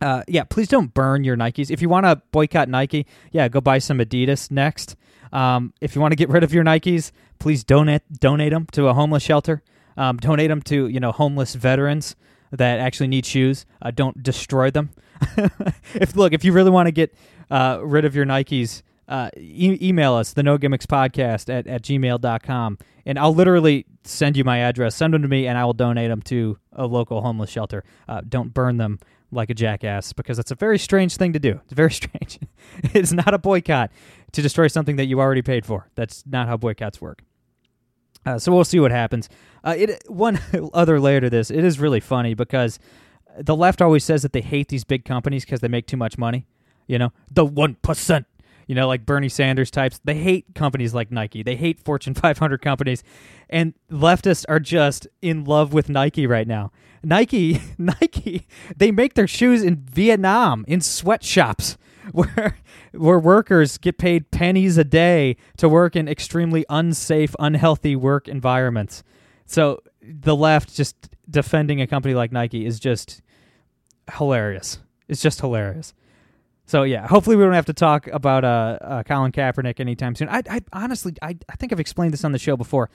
Uh, 0.00 0.22
yeah, 0.28 0.44
please 0.44 0.68
don't 0.68 0.94
burn 0.94 1.24
your 1.24 1.36
Nikes. 1.36 1.70
If 1.70 1.82
you 1.82 1.88
want 1.88 2.06
to 2.06 2.22
boycott 2.30 2.68
Nike, 2.68 3.06
yeah, 3.32 3.48
go 3.48 3.60
buy 3.60 3.78
some 3.78 3.98
Adidas 3.98 4.50
next. 4.52 4.94
Um, 5.32 5.74
if 5.80 5.96
you 5.96 6.00
want 6.00 6.12
to 6.12 6.16
get 6.16 6.28
rid 6.28 6.44
of 6.44 6.54
your 6.54 6.62
Nikes, 6.62 7.10
please 7.40 7.64
donate 7.64 8.02
donate 8.12 8.52
them 8.52 8.66
to 8.72 8.86
a 8.86 8.94
homeless 8.94 9.24
shelter. 9.24 9.62
Um, 9.96 10.18
donate 10.18 10.48
them 10.48 10.62
to 10.62 10.86
you 10.86 11.00
know 11.00 11.10
homeless 11.10 11.56
veterans 11.56 12.14
that 12.52 12.78
actually 12.78 13.08
need 13.08 13.26
shoes. 13.26 13.66
Uh, 13.82 13.90
don't 13.90 14.22
destroy 14.22 14.70
them. 14.70 14.90
if 15.94 16.14
look, 16.14 16.32
if 16.32 16.44
you 16.44 16.52
really 16.52 16.70
want 16.70 16.86
to 16.86 16.92
get 16.92 17.12
uh, 17.50 17.80
rid 17.82 18.04
of 18.04 18.14
your 18.14 18.26
Nikes, 18.26 18.82
uh, 19.08 19.30
e- 19.36 19.78
email 19.80 20.14
us 20.14 20.32
the 20.32 20.42
no 20.42 20.58
gimmicks 20.58 20.86
podcast 20.86 21.52
at, 21.52 21.66
at 21.66 21.82
gmail.com 21.82 22.78
and 23.06 23.18
I'll 23.18 23.34
literally 23.34 23.86
send 24.04 24.36
you 24.36 24.44
my 24.44 24.58
address. 24.58 24.94
Send 24.94 25.14
them 25.14 25.22
to 25.22 25.28
me 25.28 25.46
and 25.46 25.56
I 25.56 25.64
will 25.64 25.72
donate 25.72 26.10
them 26.10 26.20
to 26.22 26.58
a 26.72 26.86
local 26.86 27.22
homeless 27.22 27.48
shelter. 27.48 27.84
Uh, 28.06 28.20
don't 28.28 28.52
burn 28.52 28.76
them 28.76 28.98
like 29.30 29.50
a 29.50 29.54
jackass 29.54 30.12
because 30.12 30.36
that's 30.36 30.50
a 30.50 30.54
very 30.54 30.78
strange 30.78 31.16
thing 31.16 31.32
to 31.32 31.38
do. 31.38 31.60
It's 31.64 31.72
very 31.72 31.92
strange. 31.92 32.38
it's 32.94 33.12
not 33.12 33.32
a 33.32 33.38
boycott 33.38 33.90
to 34.32 34.42
destroy 34.42 34.68
something 34.68 34.96
that 34.96 35.06
you 35.06 35.20
already 35.20 35.42
paid 35.42 35.64
for. 35.64 35.88
That's 35.94 36.24
not 36.26 36.48
how 36.48 36.56
boycotts 36.56 37.00
work. 37.00 37.22
Uh, 38.26 38.38
so 38.38 38.52
we'll 38.52 38.64
see 38.64 38.80
what 38.80 38.90
happens. 38.90 39.28
Uh, 39.64 39.74
it 39.76 40.02
one 40.06 40.38
other 40.74 41.00
layer 41.00 41.20
to 41.20 41.30
this. 41.30 41.50
It 41.50 41.64
is 41.64 41.78
really 41.78 42.00
funny 42.00 42.34
because 42.34 42.78
the 43.38 43.56
left 43.56 43.80
always 43.80 44.04
says 44.04 44.22
that 44.22 44.32
they 44.32 44.40
hate 44.42 44.68
these 44.68 44.84
big 44.84 45.04
companies 45.04 45.44
because 45.44 45.60
they 45.60 45.68
make 45.68 45.86
too 45.86 45.96
much 45.96 46.18
money. 46.18 46.46
You 46.88 46.98
know, 46.98 47.12
the 47.30 47.44
one 47.44 47.76
percent. 47.76 48.26
You 48.66 48.74
know, 48.74 48.86
like 48.86 49.06
Bernie 49.06 49.30
Sanders 49.30 49.70
types. 49.70 49.98
They 50.04 50.16
hate 50.16 50.54
companies 50.54 50.92
like 50.92 51.10
Nike. 51.10 51.42
They 51.42 51.56
hate 51.56 51.80
Fortune 51.80 52.12
500 52.12 52.60
companies, 52.60 53.02
and 53.48 53.72
leftists 53.90 54.44
are 54.46 54.60
just 54.60 55.06
in 55.22 55.44
love 55.44 55.72
with 55.72 55.88
Nike 55.88 56.26
right 56.26 56.46
now. 56.46 56.70
Nike, 57.02 57.62
Nike, 57.78 58.46
they 58.76 58.90
make 58.90 59.14
their 59.14 59.26
shoes 59.26 59.62
in 59.62 59.76
Vietnam 59.76 60.66
in 60.68 60.82
sweatshops 60.82 61.78
where 62.12 62.56
where 62.92 63.18
workers 63.18 63.78
get 63.78 63.98
paid 63.98 64.30
pennies 64.30 64.78
a 64.78 64.84
day 64.84 65.36
to 65.56 65.68
work 65.68 65.96
in 65.96 66.08
extremely 66.08 66.64
unsafe, 66.68 67.34
unhealthy 67.38 67.96
work 67.96 68.28
environments. 68.28 69.02
So 69.46 69.82
the 70.02 70.36
left 70.36 70.74
just 70.74 70.96
defending 71.28 71.80
a 71.80 71.86
company 71.86 72.14
like 72.14 72.32
Nike 72.32 72.64
is 72.64 72.80
just 72.80 73.22
hilarious. 74.16 74.78
It's 75.06 75.22
just 75.22 75.40
hilarious. 75.40 75.94
So 76.68 76.82
yeah, 76.82 77.06
hopefully 77.08 77.34
we 77.34 77.44
don't 77.44 77.54
have 77.54 77.64
to 77.66 77.72
talk 77.72 78.08
about 78.08 78.44
uh, 78.44 78.78
uh, 78.82 79.02
Colin 79.02 79.32
Kaepernick 79.32 79.80
anytime 79.80 80.14
soon. 80.14 80.28
I, 80.28 80.42
I 80.50 80.60
honestly, 80.70 81.14
I, 81.22 81.34
I 81.48 81.56
think 81.56 81.72
I've 81.72 81.80
explained 81.80 82.12
this 82.12 82.24
on 82.24 82.32
the 82.32 82.38
show 82.38 82.58
before. 82.58 82.90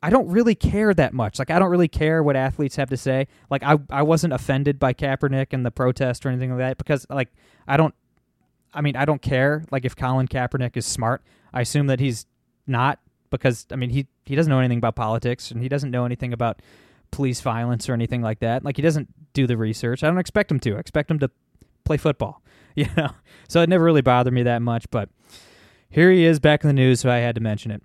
I 0.00 0.08
don't 0.08 0.28
really 0.28 0.54
care 0.54 0.94
that 0.94 1.12
much. 1.12 1.40
Like 1.40 1.50
I 1.50 1.58
don't 1.58 1.68
really 1.68 1.88
care 1.88 2.22
what 2.22 2.36
athletes 2.36 2.76
have 2.76 2.90
to 2.90 2.96
say. 2.96 3.26
Like 3.50 3.64
I 3.64 3.76
I 3.90 4.02
wasn't 4.02 4.34
offended 4.34 4.78
by 4.78 4.94
Kaepernick 4.94 5.48
and 5.50 5.66
the 5.66 5.72
protest 5.72 6.24
or 6.24 6.28
anything 6.28 6.50
like 6.50 6.58
that 6.60 6.78
because 6.78 7.06
like 7.10 7.30
I 7.66 7.76
don't 7.76 7.92
I 8.72 8.82
mean 8.82 8.94
I 8.94 9.04
don't 9.04 9.20
care 9.20 9.64
like 9.72 9.84
if 9.84 9.96
Colin 9.96 10.28
Kaepernick 10.28 10.76
is 10.76 10.86
smart. 10.86 11.22
I 11.52 11.62
assume 11.62 11.88
that 11.88 11.98
he's 11.98 12.24
not 12.68 13.00
because 13.30 13.66
I 13.72 13.74
mean 13.74 13.90
he 13.90 14.06
he 14.26 14.36
doesn't 14.36 14.48
know 14.48 14.60
anything 14.60 14.78
about 14.78 14.94
politics 14.94 15.50
and 15.50 15.60
he 15.60 15.68
doesn't 15.68 15.90
know 15.90 16.04
anything 16.04 16.32
about 16.32 16.62
police 17.10 17.40
violence 17.40 17.88
or 17.88 17.94
anything 17.94 18.22
like 18.22 18.38
that. 18.38 18.64
Like 18.64 18.76
he 18.76 18.82
doesn't 18.82 19.08
do 19.32 19.48
the 19.48 19.56
research. 19.56 20.04
I 20.04 20.06
don't 20.06 20.18
expect 20.18 20.52
him 20.52 20.60
to. 20.60 20.76
I 20.76 20.78
expect 20.78 21.10
him 21.10 21.18
to 21.18 21.30
play 21.84 21.96
football. 21.96 22.42
You 22.86 22.86
know. 22.96 23.10
So 23.48 23.60
it 23.62 23.68
never 23.68 23.82
really 23.82 24.02
bothered 24.02 24.32
me 24.32 24.44
that 24.44 24.62
much, 24.62 24.88
but 24.90 25.08
here 25.90 26.12
he 26.12 26.24
is 26.24 26.38
back 26.38 26.62
in 26.62 26.68
the 26.68 26.74
news, 26.74 27.00
so 27.00 27.10
I 27.10 27.16
had 27.16 27.34
to 27.34 27.40
mention 27.40 27.70
it. 27.70 27.82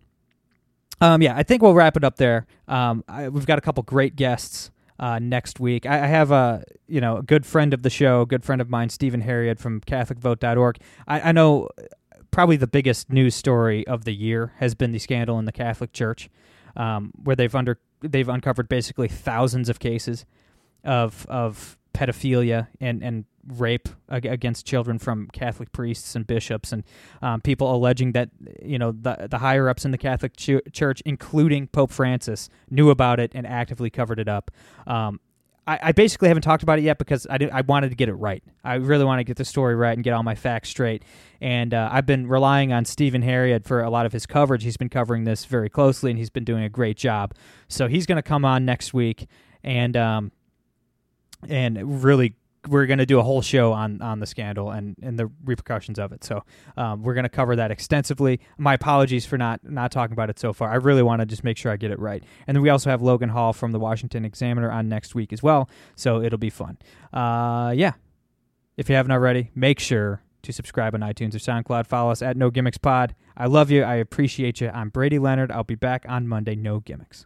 Um, 1.01 1.21
yeah, 1.21 1.35
I 1.35 1.43
think 1.43 1.61
we'll 1.61 1.73
wrap 1.73 1.97
it 1.97 2.03
up 2.03 2.17
there. 2.17 2.45
Um, 2.67 3.03
I, 3.07 3.29
we've 3.29 3.45
got 3.45 3.57
a 3.57 3.61
couple 3.61 3.81
great 3.83 4.15
guests 4.15 4.71
uh, 4.99 5.19
next 5.19 5.59
week. 5.59 5.85
I, 5.85 6.03
I 6.03 6.07
have 6.07 6.31
a 6.31 6.63
you 6.87 7.01
know 7.01 7.17
a 7.17 7.23
good 7.23 7.45
friend 7.45 7.73
of 7.73 7.81
the 7.81 7.89
show, 7.89 8.21
a 8.21 8.25
good 8.25 8.43
friend 8.43 8.61
of 8.61 8.69
mine, 8.69 8.89
Stephen 8.89 9.21
Harriet 9.21 9.59
from 9.59 9.81
CatholicVote.org. 9.81 10.77
I, 11.07 11.21
I 11.21 11.31
know 11.31 11.69
probably 12.31 12.57
the 12.57 12.67
biggest 12.67 13.11
news 13.11 13.35
story 13.35 13.85
of 13.87 14.05
the 14.05 14.13
year 14.13 14.53
has 14.57 14.75
been 14.75 14.91
the 14.91 14.99
scandal 14.99 15.39
in 15.39 15.45
the 15.45 15.51
Catholic 15.51 15.93
Church, 15.93 16.29
um, 16.75 17.11
where 17.23 17.35
they've 17.35 17.55
under 17.55 17.79
they've 18.01 18.29
uncovered 18.29 18.69
basically 18.69 19.07
thousands 19.07 19.69
of 19.69 19.79
cases 19.79 20.25
of 20.83 21.25
of 21.27 21.77
pedophilia 21.93 22.67
and 22.79 23.03
and 23.03 23.25
rape 23.45 23.89
against 24.07 24.65
children 24.65 24.97
from 24.97 25.27
Catholic 25.33 25.71
priests 25.73 26.15
and 26.15 26.25
bishops 26.25 26.71
and 26.71 26.83
um, 27.21 27.41
people 27.41 27.75
alleging 27.75 28.13
that 28.13 28.29
you 28.61 28.79
know 28.79 28.91
the 28.91 29.27
the 29.29 29.39
higher 29.39 29.69
ups 29.69 29.85
in 29.85 29.91
the 29.91 29.97
Catholic 29.97 30.35
Ch- 30.35 30.61
Church, 30.71 31.01
including 31.05 31.67
Pope 31.67 31.91
Francis, 31.91 32.49
knew 32.69 32.89
about 32.89 33.19
it 33.19 33.31
and 33.35 33.45
actively 33.45 33.89
covered 33.89 34.19
it 34.19 34.27
up. 34.27 34.51
Um, 34.87 35.19
I, 35.65 35.93
basically 35.93 36.27
haven't 36.27 36.43
talked 36.43 36.63
about 36.63 36.79
it 36.79 36.81
yet 36.81 36.97
because 36.97 37.25
I, 37.29 37.37
did, 37.37 37.49
I 37.49 37.61
wanted 37.61 37.89
to 37.89 37.95
get 37.95 38.09
it 38.09 38.15
right. 38.15 38.43
I 38.65 38.75
really 38.75 39.05
want 39.05 39.19
to 39.19 39.23
get 39.23 39.37
the 39.37 39.45
story 39.45 39.75
right 39.75 39.93
and 39.93 40.03
get 40.03 40.11
all 40.11 40.23
my 40.23 40.35
facts 40.35 40.69
straight. 40.69 41.03
And 41.39 41.73
uh, 41.73 41.89
I've 41.91 42.05
been 42.05 42.27
relying 42.27 42.73
on 42.73 42.83
Stephen 42.83 43.21
Harriet 43.21 43.65
for 43.65 43.81
a 43.81 43.89
lot 43.89 44.05
of 44.05 44.11
his 44.11 44.25
coverage. 44.25 44.63
He's 44.63 44.75
been 44.75 44.89
covering 44.89 45.23
this 45.23 45.45
very 45.45 45.69
closely 45.69 46.11
and 46.11 46.19
he's 46.19 46.29
been 46.29 46.43
doing 46.43 46.63
a 46.63 46.69
great 46.69 46.97
job. 46.97 47.33
So 47.69 47.87
he's 47.87 48.05
going 48.05 48.17
to 48.17 48.23
come 48.23 48.43
on 48.43 48.65
next 48.65 48.93
week 48.93 49.27
and 49.63 49.95
um, 49.95 50.31
and 51.49 52.03
really 52.03 52.35
we're 52.67 52.85
going 52.85 52.99
to 52.99 53.05
do 53.05 53.19
a 53.19 53.23
whole 53.23 53.41
show 53.41 53.73
on 53.73 54.01
on 54.01 54.19
the 54.19 54.25
scandal 54.25 54.71
and 54.71 54.95
and 55.01 55.19
the 55.19 55.29
repercussions 55.43 55.99
of 55.99 56.11
it. 56.11 56.23
So 56.23 56.43
um, 56.77 57.03
we're 57.03 57.13
going 57.13 57.23
to 57.23 57.29
cover 57.29 57.55
that 57.55 57.71
extensively. 57.71 58.39
My 58.57 58.75
apologies 58.75 59.25
for 59.25 59.37
not 59.37 59.61
not 59.63 59.91
talking 59.91 60.13
about 60.13 60.29
it 60.29 60.39
so 60.39 60.53
far. 60.53 60.71
I 60.71 60.75
really 60.75 61.03
want 61.03 61.19
to 61.19 61.25
just 61.25 61.43
make 61.43 61.57
sure 61.57 61.71
I 61.71 61.77
get 61.77 61.91
it 61.91 61.99
right. 61.99 62.23
And 62.47 62.55
then 62.55 62.61
we 62.61 62.69
also 62.69 62.89
have 62.89 63.01
Logan 63.01 63.29
Hall 63.29 63.53
from 63.53 63.71
the 63.71 63.79
Washington 63.79 64.25
Examiner 64.25 64.71
on 64.71 64.87
next 64.87 65.15
week 65.15 65.33
as 65.33 65.43
well. 65.43 65.69
So 65.95 66.21
it'll 66.21 66.39
be 66.39 66.49
fun. 66.49 66.77
Uh, 67.11 67.73
yeah. 67.75 67.93
If 68.75 68.89
you 68.89 68.95
haven't 68.95 69.11
already, 69.11 69.51
make 69.53 69.79
sure 69.79 70.23
to 70.41 70.51
subscribe 70.51 70.95
on 70.95 71.01
iTunes 71.01 71.35
or 71.35 71.39
SoundCloud. 71.39 71.85
Follow 71.85 72.11
us 72.11 72.21
at 72.21 72.37
No 72.37 72.49
Gimmicks 72.49 72.77
Pod. 72.77 73.13
I 73.37 73.45
love 73.45 73.69
you. 73.69 73.83
I 73.83 73.95
appreciate 73.95 74.61
you. 74.61 74.69
I'm 74.69 74.89
Brady 74.89 75.19
Leonard. 75.19 75.51
I'll 75.51 75.63
be 75.63 75.75
back 75.75 76.05
on 76.09 76.27
Monday. 76.27 76.55
No 76.55 76.79
gimmicks. 76.79 77.25